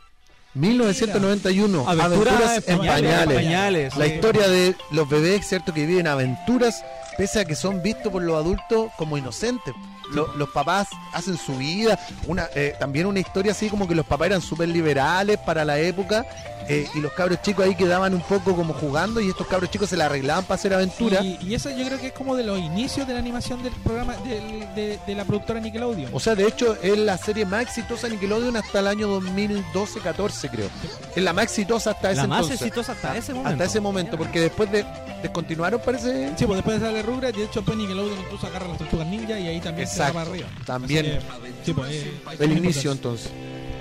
[0.54, 3.10] 1991, Aventuras Aventuras en en pañales.
[3.14, 3.36] pañales.
[3.36, 4.12] Pañales, La sí.
[4.12, 5.72] historia de los bebés, ¿cierto?
[5.72, 6.84] Que viven aventuras,
[7.16, 9.74] pese a que son vistos por los adultos como inocentes.
[10.12, 11.98] Lo- los papás hacen su vida.
[12.26, 15.78] Una, eh, también una historia así como que los papás eran súper liberales para la
[15.78, 16.26] época.
[16.70, 19.88] Eh, y los cabros chicos ahí quedaban un poco como jugando y estos cabros chicos
[19.90, 21.24] se la arreglaban para hacer aventuras.
[21.24, 23.72] Y, y eso yo creo que es como de los inicios de la animación del
[23.84, 26.10] programa de, de la productora Nickelodeon.
[26.14, 30.50] O sea, de hecho, es la serie más exitosa de Nickelodeon hasta el año 2012-14,
[30.50, 30.68] creo.
[31.14, 32.60] Es la más exitosa hasta ese La más entonces.
[32.62, 33.50] exitosa hasta ese momento.
[33.52, 34.84] Hasta ese momento, porque después de
[35.22, 36.30] descontinuaron, parece.
[36.36, 39.38] Sí, pues después de sale Rugrats, de hecho, pues Nickelodeon incluso agarra las tortugas ninja
[39.38, 40.48] y ahí también se va para arriba.
[40.64, 41.04] también.
[41.04, 41.20] Que,
[41.64, 43.30] sí, pues, eh, El inicio, entonces.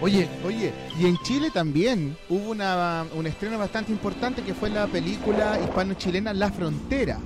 [0.02, 4.88] Oye, Oye, y en Chile también hubo una, un estreno bastante importante que fue la
[4.88, 7.20] película hispano-chilena La Frontera,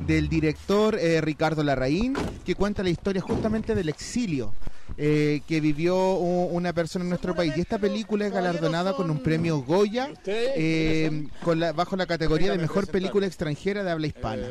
[0.00, 4.52] del director eh, Ricardo Larraín, que cuenta la historia justamente del exilio
[4.98, 7.52] eh, que vivió una persona en nuestro país.
[7.56, 10.10] Y esta película es galardonada con un premio Goya
[10.56, 14.46] eh, con la- bajo la categoría de mejor película extranjera de habla hispana.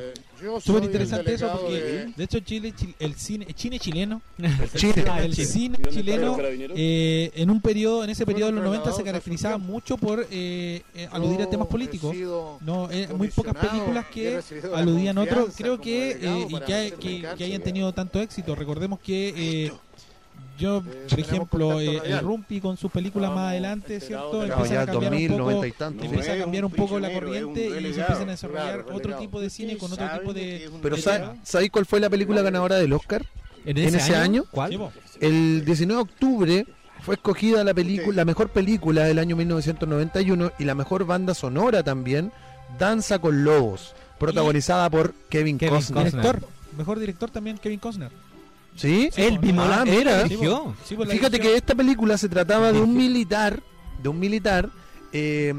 [0.61, 3.45] Súper interesante eso porque, de hecho, Chile, Chile- el cine,
[3.79, 4.21] chileno,
[4.75, 5.05] Chile.
[5.09, 6.37] Ah, el cine chileno,
[6.75, 10.81] eh, en un periodo, en ese periodo de los 90 se caracterizaba mucho por eh,
[10.93, 12.13] eh, aludir a temas políticos.
[12.61, 14.39] No, eh, muy pocas películas que
[14.75, 15.55] aludían a otros.
[15.55, 16.93] Creo que eh, y que,
[17.37, 18.55] que hayan tenido tanto éxito.
[18.55, 19.71] Recordemos que
[20.55, 24.43] eh, yo, por ejemplo, eh, el Rumpi con sus películas más adelante, ¿cierto?
[24.43, 26.05] Empiezan ya a cambiar 2000, un poco, 90 y tantos.
[26.05, 29.15] empieza a cambiar un un poco la corriente y se empiezan a desarrollar claro, otro
[29.17, 30.69] tipo de cine con otro tipo de.
[30.81, 31.35] pero de ¿sabes tema.
[31.43, 33.25] ¿sabéis cuál fue la película ganadora del Oscar?
[33.65, 34.23] ¿En en ese ese año?
[34.23, 34.45] año.
[34.51, 34.91] ¿Cuál?
[35.19, 36.65] El 19 de octubre
[37.01, 41.83] fue escogida la película, la mejor película del año 1991 y la mejor banda sonora
[41.83, 42.31] también,
[42.79, 46.03] Danza con Lobos, protagonizada por Kevin, Kevin Costner.
[46.03, 46.23] Costner.
[46.23, 48.11] Director, mejor director también Kevin Costner.
[48.75, 49.09] ¿Sí?
[49.15, 50.17] Él mismo Ah, mira.
[50.17, 50.75] la dirigió.
[50.85, 53.61] Sí, pues Fíjate que esta película se trataba de un militar,
[54.03, 54.69] de un militar
[55.13, 55.53] eh,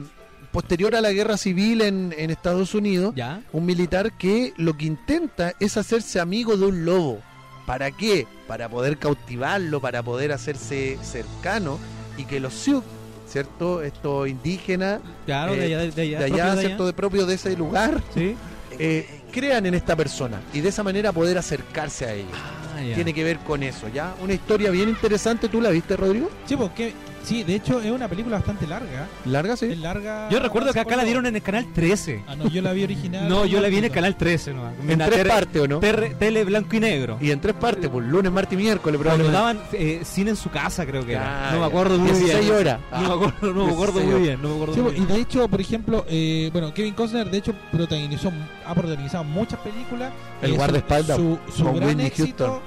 [0.52, 3.40] posterior a la guerra civil en, en Estados Unidos, ¿Ya?
[3.52, 7.20] un militar que lo que intenta es hacerse amigo de un lobo.
[7.66, 8.26] ¿Para qué?
[8.46, 11.78] Para poder cautivarlo, para poder hacerse cercano
[12.16, 12.84] y que los Sioux,
[13.28, 13.82] ¿cierto?
[13.82, 16.18] Estos indígenas Claro, de eh, allá, de allá.
[16.20, 16.60] de propio allá, de allá.
[16.60, 16.86] ¿cierto?
[16.86, 18.36] De propio de ese lugar, Sí.
[18.78, 22.30] eh, crean en esta persona y de esa manera poder acercarse a ellos.
[22.76, 22.94] Ah, ya.
[22.94, 24.14] Tiene que ver con eso, ¿ya?
[24.20, 26.28] Una historia bien interesante, ¿tú la viste, Rodrigo?
[26.44, 26.92] Sí, porque,
[27.26, 29.06] sí, de hecho es una película bastante larga.
[29.24, 29.74] ¿Larga, Es sí?
[29.76, 30.28] larga.
[30.30, 32.22] Yo recuerdo que acá la dieron en el canal 13.
[32.26, 33.28] Ah, no, yo la vi original.
[33.28, 34.54] No, yo la vi en el canal 13.
[34.54, 34.70] ¿no?
[34.88, 35.80] En la tres partes, ¿o no?
[35.80, 37.18] tele blanco y negro.
[37.20, 40.50] Y en tres partes, pues lunes, martes y miércoles, Cuando daban eh, cine en su
[40.50, 41.48] casa, creo que era.
[41.48, 42.52] Ah, No me acuerdo muy 16 bien.
[42.54, 42.80] horas.
[42.92, 44.42] No me acuerdo, no me acuerdo 16 muy bien.
[44.42, 45.08] No me acuerdo Sí, muy y bien.
[45.08, 48.32] de hecho, por ejemplo, eh, bueno, Kevin Costner, de hecho, protagonizó,
[48.64, 50.12] ha protagonizado muchas películas.
[50.42, 52.62] El Eh, su- guardaespaldas Su, su gran éxito,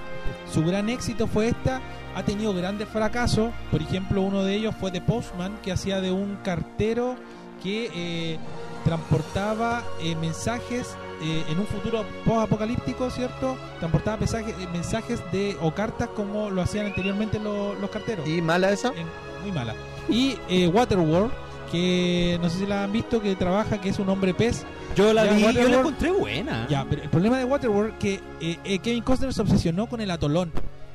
[0.51, 1.82] su gran éxito fue esta.
[2.16, 3.51] Ha tenido grandes fracasos.
[3.72, 7.16] Por ejemplo, uno de ellos fue The Postman, que hacía de un cartero
[7.64, 8.38] que eh,
[8.84, 13.57] transportaba eh, mensajes eh, en un futuro post-apocalíptico, ¿cierto?
[13.80, 18.28] Transportaba mensajes, eh, mensajes de o cartas como lo hacían anteriormente lo- los carteros.
[18.28, 18.91] ¿Y mala esa?
[19.43, 19.74] Muy mala.
[20.10, 21.32] Y eh, Waterworld,
[21.72, 24.66] que no sé si la han visto, que trabaja, que es un hombre pez.
[24.95, 26.66] Yo la Ya, vi, yo la encontré buena.
[26.70, 30.10] Ya, pero el problema de Waterworld que eh, eh, Kevin Costner se obsesionó con el
[30.12, 30.51] atolón.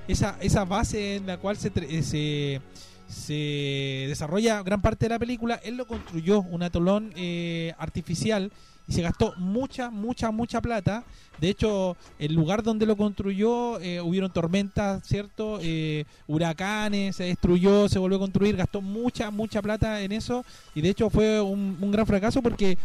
[0.06, 2.60] Esa, esa base en la cual se, eh, se,
[3.08, 8.50] se desarrolla gran parte de la película, él lo construyó, un atolón eh, artificial,
[8.86, 11.04] y se gastó mucha, mucha, mucha plata.
[11.40, 15.58] De hecho, el lugar donde lo construyó, eh, hubieron tormentas, ¿cierto?
[15.62, 20.44] Eh, huracanes, se destruyó, se volvió a construir, gastó mucha, mucha plata en eso.
[20.74, 22.76] Y de hecho fue un, gran fracaso porque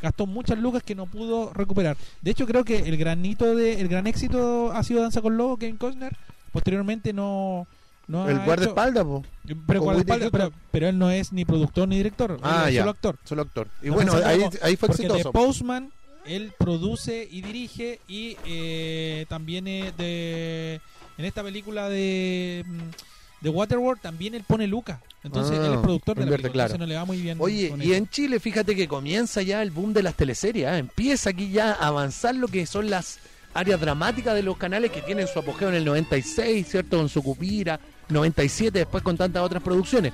[0.00, 1.96] gastó muchas lucas que no pudo recuperar.
[2.22, 5.56] De hecho, creo que el granito de, el gran éxito ha sido Danza con Lobo,
[5.56, 6.16] Kevin Costner.
[6.56, 7.66] Posteriormente no...
[8.08, 9.22] no El guardaespaldas, po.
[9.66, 12.80] pero, guardaespaldas, pero, pero él no es ni productor ni director, él Ah, es ya.
[12.80, 13.18] solo actor.
[13.24, 13.68] Solo actor.
[13.82, 15.30] Y No bueno, ahí, como- ahí fue porque exitoso.
[15.30, 15.92] The Postman,
[16.24, 20.80] él produce y dirige y eh, también eh, de,
[21.18, 25.00] en esta película de, mm, de Waterworld también él pone Luca.
[25.22, 26.66] Entonces Ah, él es productor de la película, claro.
[26.74, 27.36] entonces no le va muy bien.
[27.40, 30.66] Oye, y en Chile, fíjate que comienza ya el boom de las teleseries.
[30.68, 30.78] ¿eh?
[30.78, 33.18] Empieza aquí ya a avanzar lo que son las
[33.56, 36.98] áreas dramáticas de los canales que tienen su apogeo en el 96, ¿cierto?
[36.98, 40.12] Con su Cupira, 97, después con tantas otras producciones.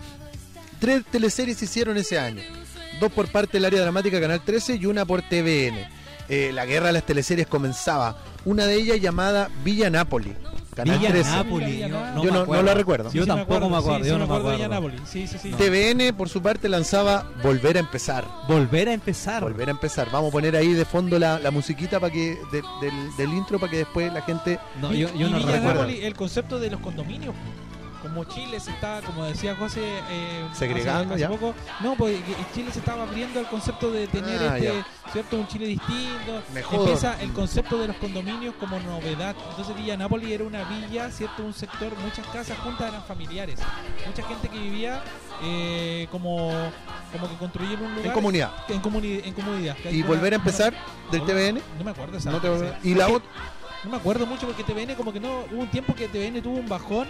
[0.79, 2.43] Tres teleseries se hicieron ese año.
[3.01, 5.87] Dos por parte del área dramática Canal 13 y una por TVN.
[6.29, 8.17] eh, la guerra de las teleseries comenzaba.
[8.45, 10.33] Una de ellas llamada Villa Napoli.
[10.75, 11.31] Canal Villa 13.
[11.31, 13.13] Napoli, Villa yo no, Yo no- no la recuerdo.
[13.13, 14.53] Yo Sí, tampoco me acuerdo, sí, yo sí, no me acuerdo.
[14.53, 15.01] Indianápolis.
[15.05, 15.51] Sí, sí, sí.
[15.51, 18.25] TVN, por su parte, lanzaba Volver a empezar.
[18.49, 19.43] Volver a empezar.
[19.43, 20.09] Volver a empezar.
[20.11, 23.59] Vamos a poner ahí de fondo la, la musiquita para que de- del, del intro
[23.59, 24.59] para que después la gente.
[24.81, 25.85] No, yo, yo y no Villa recuerdo.
[25.85, 27.35] El concepto de los condominios.
[28.13, 31.29] Como Chile se está, como decía José, eh, Segregando, hace, ya.
[31.29, 32.23] hace poco, no, porque
[32.55, 34.87] Chile se estaba abriendo al concepto de tener Ah, este, ya.
[35.13, 36.43] cierto, un Chile distinto.
[36.53, 36.81] Mejor.
[36.81, 39.35] Empieza el concepto de los condominios como novedad.
[39.51, 43.59] Entonces Villa Nápoli era una villa, cierto, un sector, muchas casas juntas eran familiares,
[44.07, 45.03] mucha gente que vivía
[45.43, 46.53] eh, como,
[47.13, 48.53] como que construyeron un lugar En comunidad.
[48.69, 49.77] en, comuni- en comunidad.
[49.91, 50.75] Y volver a empezar
[51.11, 51.63] del no, TVN.
[51.79, 52.77] No me acuerdo esa No te- frase.
[52.83, 53.29] y la otra.
[53.85, 55.41] No me acuerdo mucho porque TVN como que no...
[55.51, 57.09] Hubo un tiempo que TVN tuvo un bajón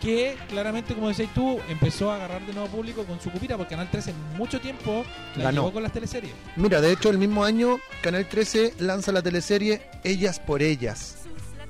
[0.00, 3.70] que claramente, como decís tú, empezó a agarrar de nuevo público con su cupira porque
[3.70, 5.04] Canal 13 mucho tiempo
[5.36, 5.62] la Ganó.
[5.62, 6.32] llevó con las teleseries.
[6.56, 11.18] Mira, de hecho, el mismo año, Canal 13 lanza la teleserie Ellas por Ellas.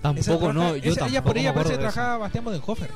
[0.03, 0.39] Tampoco, Esa no.
[0.61, 1.95] trabaja- Yo esa- ella tampoco por me ella acuerdo parece que de eso.
[1.95, 2.91] trabajaba Bastián Bodenhofer.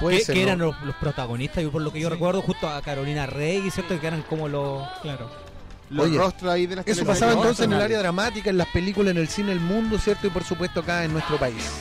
[0.00, 0.46] Puede que, ser, que ¿no?
[0.48, 2.14] eran los, los protagonistas, yo por lo que yo Sí.
[2.14, 3.98] recuerdo, justo a Carolina Rey, ¿cierto?
[4.00, 4.86] Que eran como los...
[5.02, 5.30] Claro.
[5.90, 8.68] Los Oye, rostros ahí de las Eso pasaba entonces en el área dramática, en las
[8.68, 10.28] películas, en el cine, el mundo, ¿cierto?
[10.28, 11.80] Y por supuesto acá en nuestro país.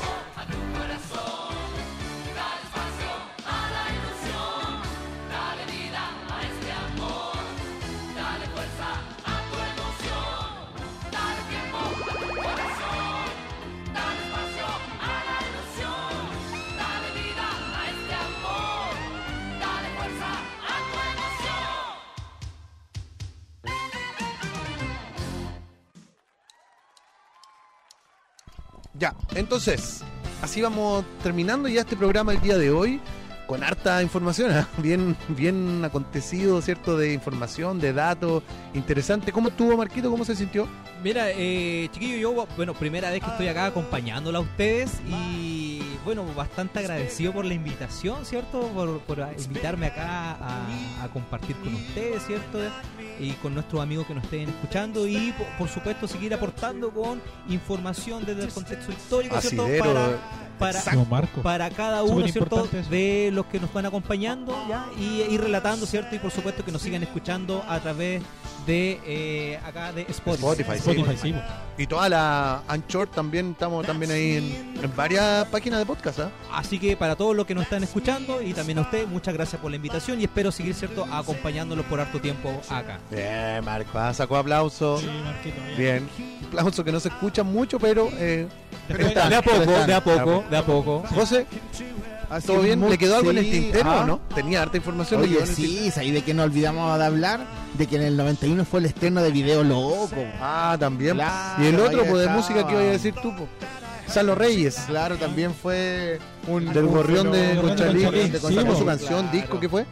[28.99, 30.03] Ya, entonces,
[30.41, 32.99] así vamos terminando ya este programa el día de hoy
[33.47, 34.67] con harta información, ¿ah?
[34.77, 36.97] bien bien acontecido, ¿cierto?
[36.97, 38.43] De información, de datos,
[38.73, 39.31] interesante.
[39.31, 40.11] ¿Cómo estuvo Marquito?
[40.11, 40.67] ¿Cómo se sintió?
[41.01, 45.48] Mira, eh, chiquillo, yo, bueno, primera vez que estoy acá acompañándola a ustedes y,
[46.05, 48.61] bueno, bastante agradecido por la invitación, ¿cierto?
[48.69, 52.59] Por, por invitarme acá a, a compartir con ustedes, ¿cierto?
[53.19, 57.21] Y con nuestros amigos que nos estén escuchando y, por, por supuesto, seguir aportando con
[57.49, 59.63] información desde el contexto histórico, ¿cierto?
[59.63, 59.83] Asidero,
[60.57, 61.41] Para, para, No, Marco.
[61.41, 62.67] para cada uno, ¿cierto?
[62.89, 64.85] De los que nos van acompañando, ¿ya?
[64.97, 66.15] Y ir relatando, ¿cierto?
[66.15, 68.21] Y por supuesto que nos sigan escuchando a través
[68.70, 70.45] de eh, acá de Spotify.
[70.45, 70.91] Spotify, sí.
[70.91, 71.39] Spotify, sí, po.
[71.78, 76.30] Y toda la Anchor también, estamos también ahí en, en varias páginas de podcast, ¿ah?
[76.53, 79.59] Así que para todos los que nos están escuchando y también a usted, muchas gracias
[79.59, 81.05] por la invitación y espero seguir, ¿cierto?
[81.11, 82.99] Acompañándolos por harto tiempo acá.
[83.09, 84.99] Bien, Marco, ah, sacó aplauso.
[84.99, 86.07] Sí, Marquito, bien.
[86.17, 88.09] Bien, aplauso que no se escucha mucho, pero...
[88.13, 88.47] Eh,
[88.88, 89.30] está.
[89.30, 91.03] De a poco, de a poco, de a poco.
[91.15, 91.47] José,
[92.30, 92.88] Así ¿todo bien?
[92.88, 94.01] ¿Le quedó algo en el tintero ah.
[94.01, 94.19] o no?
[94.36, 95.21] Tenía harta información.
[95.21, 95.93] ¿le quedó Oye, en el tintero?
[95.93, 97.39] sí, ahí de que no olvidamos de hablar
[97.77, 100.09] de que en el 91 fue el estreno de Video Loco.
[100.39, 101.15] Ah, también.
[101.15, 102.38] Claro, y el otro, ahí pues, de estaba.
[102.38, 103.49] música que iba a decir tú, pues.
[104.07, 104.75] Salo Reyes.
[104.88, 107.55] Claro, también fue un Del Gorrión de.
[107.61, 109.38] Conchalí, Conchalí, que sí, sacó su canción, claro.
[109.38, 109.86] disco, ¿qué fue?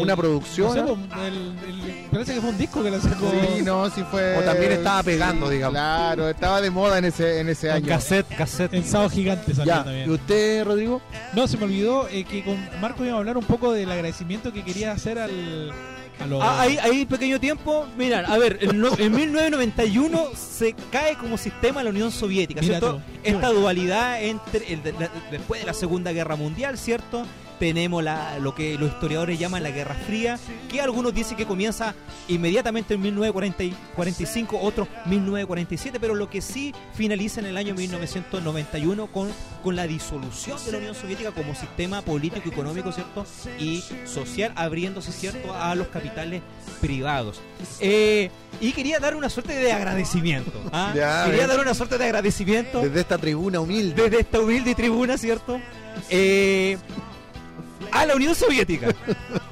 [0.00, 0.86] Una producción, no sé, ¿no?
[0.86, 3.30] po, el- el- parece que fue un disco que la sacó.
[3.30, 4.36] Sí, no, sí fue.
[4.38, 5.72] O también estaba pegando, digamos.
[5.74, 7.86] Claro, estaba de moda en ese, en ese año.
[7.86, 8.74] cassette, cassette.
[8.74, 10.10] En Gigante salió Ya, ¿y también.
[10.10, 11.02] usted, Rodrigo?
[11.34, 14.52] No, se me olvidó eh, que con Marco íbamos a hablar un poco del agradecimiento
[14.52, 15.72] que quería hacer al.
[16.40, 21.36] Ah, ahí, ahí, pequeño tiempo, miran, a ver, en, no- en 1991 se cae como
[21.36, 23.00] sistema la Unión Soviética, ¿cierto?
[23.24, 27.24] Esta dualidad entre el de- la- después de la Segunda Guerra Mundial, ¿cierto?
[27.62, 30.36] Tenemos la, lo que los historiadores llaman la Guerra Fría,
[30.68, 31.94] que algunos dicen que comienza
[32.26, 39.28] inmediatamente en 1945, otros 1947, pero lo que sí finaliza en el año 1991 con,
[39.62, 43.24] con la disolución de la Unión Soviética como sistema político, económico, ¿cierto?
[43.60, 46.42] Y social, abriéndose, ¿cierto?, a los capitales
[46.80, 47.40] privados.
[47.78, 48.28] Eh,
[48.60, 50.50] y quería dar una suerte de agradecimiento.
[50.72, 50.92] ¿ah?
[50.96, 54.02] Ya, quería dar una suerte de agradecimiento Desde esta tribuna humilde.
[54.02, 55.60] desde esta humilde tribuna, ¿cierto?
[56.10, 56.76] Eh,
[57.90, 58.88] a la Unión Soviética.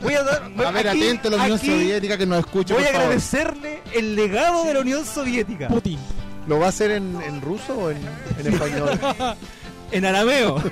[0.02, 0.42] Voy a dar.
[0.66, 3.00] A ver, aquí- atento a la Unión aquí Soviética que nos escuche, Voy a favor.
[3.02, 5.68] agradecerle el legado de la Unión Soviética.
[5.68, 5.98] Putin.
[6.46, 7.98] ¿Lo va a hacer en, en ruso o en,
[8.38, 8.98] en español?
[9.92, 10.62] En arameo.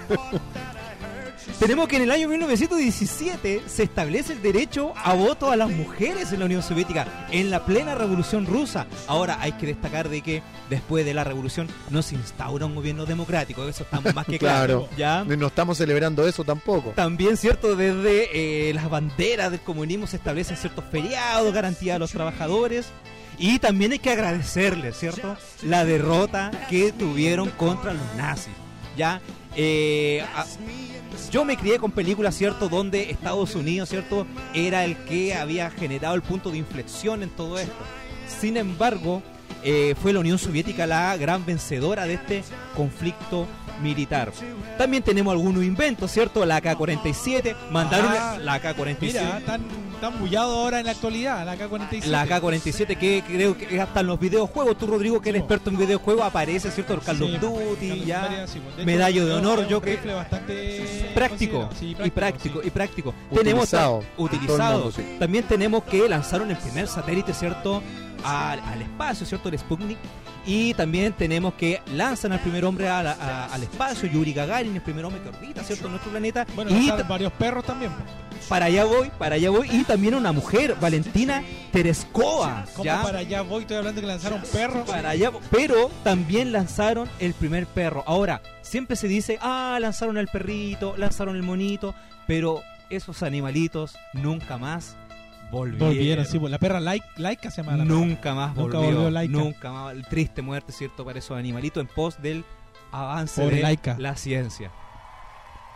[1.58, 6.32] Tenemos que en el año 1917 se establece el derecho a voto a las mujeres
[6.32, 8.86] en la Unión Soviética, en la plena revolución rusa.
[9.08, 10.40] Ahora hay que destacar de que
[10.70, 14.88] después de la revolución no se instaura un gobierno democrático, eso estamos más que claro.
[14.94, 15.24] Claro.
[15.26, 15.36] ¿ya?
[15.36, 16.90] No estamos celebrando eso tampoco.
[16.90, 17.74] También, ¿cierto?
[17.74, 22.86] Desde eh, las banderas del comunismo se establecen ciertos feriados, garantía a los trabajadores.
[23.36, 25.36] Y también hay que agradecerles, ¿cierto?
[25.62, 28.52] La derrota que tuvieron contra los nazis.
[28.96, 29.20] Ya,
[29.60, 30.24] eh,
[31.32, 32.68] yo me crié con películas, ¿cierto?
[32.68, 34.24] Donde Estados Unidos, ¿cierto?
[34.54, 37.74] Era el que había generado el punto de inflexión en todo esto.
[38.40, 39.20] Sin embargo,
[39.64, 42.44] eh, fue la Unión Soviética la gran vencedora de este
[42.76, 43.48] conflicto
[43.80, 44.32] militar.
[44.76, 46.44] También tenemos algunos inventos, ¿cierto?
[46.46, 49.00] La AK-47, mandaron Ah, la AK-47.
[49.00, 49.62] Mira, tan,
[50.00, 52.04] tan bullado ahora en la actualidad, la K-47.
[52.06, 55.78] La AK-47 que creo que hasta en los videojuegos, tú Rodrigo que eres experto en
[55.78, 56.94] videojuegos, aparece, ¿cierto?
[56.94, 58.46] El Call of Sí, Duty, ya.
[58.46, 58.76] Sí, pues.
[58.76, 61.68] Hecho, Medallo de honor, yo que rifle bastante práctico.
[61.78, 63.14] Sí, y práctico y práctico.
[63.30, 64.74] Utilizado Tenemos utilizado.
[64.78, 65.16] mundo, sí.
[65.18, 67.82] También tenemos que lanzaron el primer satélite, ¿cierto?
[68.24, 69.48] Al, al espacio, ¿cierto?
[69.48, 69.98] El Sputnik.
[70.50, 74.74] Y también tenemos que lanzan al primer hombre a la- a- al espacio, Yuri Gagarin,
[74.74, 75.90] el primer hombre que orbita, ¿cierto?
[75.90, 76.46] Nuestro planeta.
[76.56, 77.92] Bueno, y varios perros también.
[77.92, 78.46] pues.
[78.48, 79.68] para allá voy, para allá voy.
[79.70, 81.42] Y también una mujer, Valentina
[81.72, 82.64] Tereskova.
[82.72, 83.02] ¿Cómo ¿ya?
[83.02, 83.62] para allá voy?
[83.62, 84.88] Estoy hablando que lanzaron perros.
[84.88, 88.04] Para allá, pero también lanzaron el primer perro.
[88.06, 91.94] Ahora, siempre se dice, ah, lanzaron el perrito, lanzaron el monito,
[92.26, 94.96] pero esos animalitos nunca más
[95.50, 95.88] volvieron.
[95.88, 97.94] Volvieron, sí, pues, la perra Laika, Laika se llama la perra.
[97.96, 98.94] Nunca más Nunca volvió.
[98.94, 99.32] volvió Laika.
[99.32, 99.94] Nunca más.
[100.08, 101.04] Triste muerte, ¿cierto?
[101.04, 102.44] Para esos animalitos en pos del
[102.92, 103.96] avance Pobre de Laika.
[103.98, 104.70] la ciencia.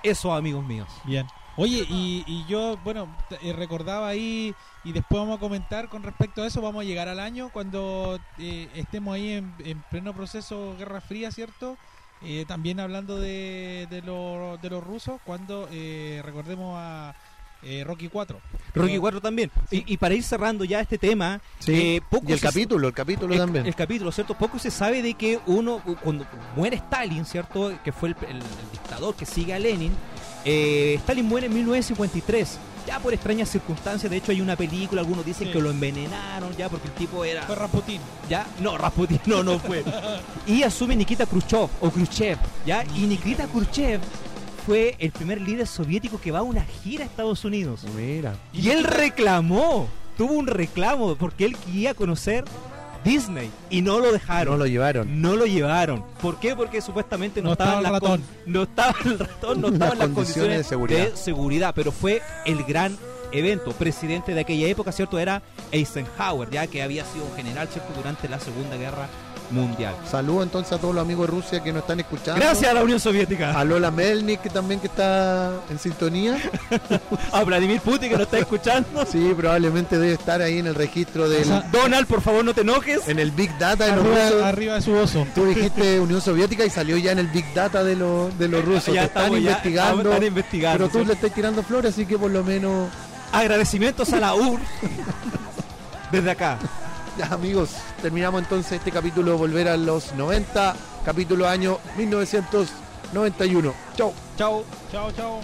[0.02, 0.88] Eso, amigos míos.
[1.04, 1.26] Bien.
[1.56, 4.54] Oye, y, y yo, bueno, eh, recordaba ahí,
[4.84, 8.18] y después vamos a comentar con respecto a eso, vamos a llegar al año cuando
[8.38, 11.76] eh, estemos ahí en, en pleno proceso Guerra Fría, ¿cierto?
[12.22, 15.68] Eh, también hablando de, de, lo- de los rusos, cuando
[16.22, 17.14] recordemos a
[17.62, 18.40] eh, Rocky 4.
[18.74, 19.50] Rocky 4 también.
[19.70, 21.72] Y, y para ir cerrando ya este tema, Sí.
[21.74, 23.66] eh, poco y el se- capítulo, el capítulo el, también.
[23.66, 24.34] el capítulo, ¿cierto?
[24.34, 26.26] Poco se sabe de que uno, cuando
[26.56, 27.72] muere Stalin, ¿cierto?
[27.84, 29.92] Que fue el, el- el dictador que sigue a Lenin,
[30.44, 32.58] eh, Stalin muere en 1953.
[32.84, 35.52] Ya por extrañas circunstancias, de hecho hay una película, algunos dicen Sí.
[35.52, 37.42] que lo envenenaron ya porque el tipo era...
[37.44, 38.00] Fue Rasputin.
[38.28, 39.84] Ya, no, Rasputin no, no fue.
[40.48, 42.82] y asume Nikita Khrushchev, o Khrushchev, ¿ya?
[42.96, 44.00] Y Nikita Khrushchev
[44.66, 47.84] fue el primer líder soviético que va a una gira a Estados Unidos.
[47.96, 48.34] Mira.
[48.52, 52.44] Y él reclamó, tuvo un reclamo, porque él quería conocer
[53.04, 54.52] Disney y no lo dejaron.
[54.54, 55.20] No lo llevaron.
[55.20, 56.04] No lo llevaron.
[56.20, 56.54] ¿Por qué?
[56.54, 58.20] Porque supuestamente no, No estaba estaban el las ratón.
[58.44, 61.10] con- no estaba el ratón, no Las estaban las condiciones condiciones de seguridad.
[61.10, 62.96] de seguridad, pero fue el gran
[63.32, 63.72] evento.
[63.72, 65.18] Presidente de aquella época, ¿cierto?
[65.18, 67.92] Era Eisenhower, ya que había sido un general, ¿cierto?
[67.96, 69.08] Durante la Segunda Guerra
[69.52, 69.94] Mundial.
[70.10, 72.40] Saludos entonces a todos los amigos de Rusia que nos están escuchando.
[72.40, 73.58] Gracias a la Unión Soviética.
[73.58, 76.36] A Lola Melnik que también que está en sintonía.
[77.32, 79.04] A Vladimir Putin que nos está escuchando.
[79.10, 83.06] Sí, probablemente debe estar ahí en el registro del Donald, por favor, no te enojes.
[83.08, 84.42] en el Big Data de los rusos.
[84.42, 85.26] arriba de su oso.
[85.34, 88.64] Tú dijiste Unión Soviética y salió ya en el Big Data de, los de los
[88.64, 88.94] rusos.
[88.94, 90.10] Ya Te están estamos, ya investigando.
[90.10, 92.88] están investigando, Pero tú le estás tirando flores, así que por lo menos.
[93.32, 94.60] Agradecimientos a la UR
[96.10, 96.58] desde acá.
[97.18, 97.70] Ya, amigos,
[98.00, 100.74] terminamos entonces este capítulo Volver a los 90,
[101.04, 103.74] capítulo año 1991.
[103.94, 104.14] Chau.
[104.38, 104.64] Chao.
[104.90, 105.40] Chao, chao.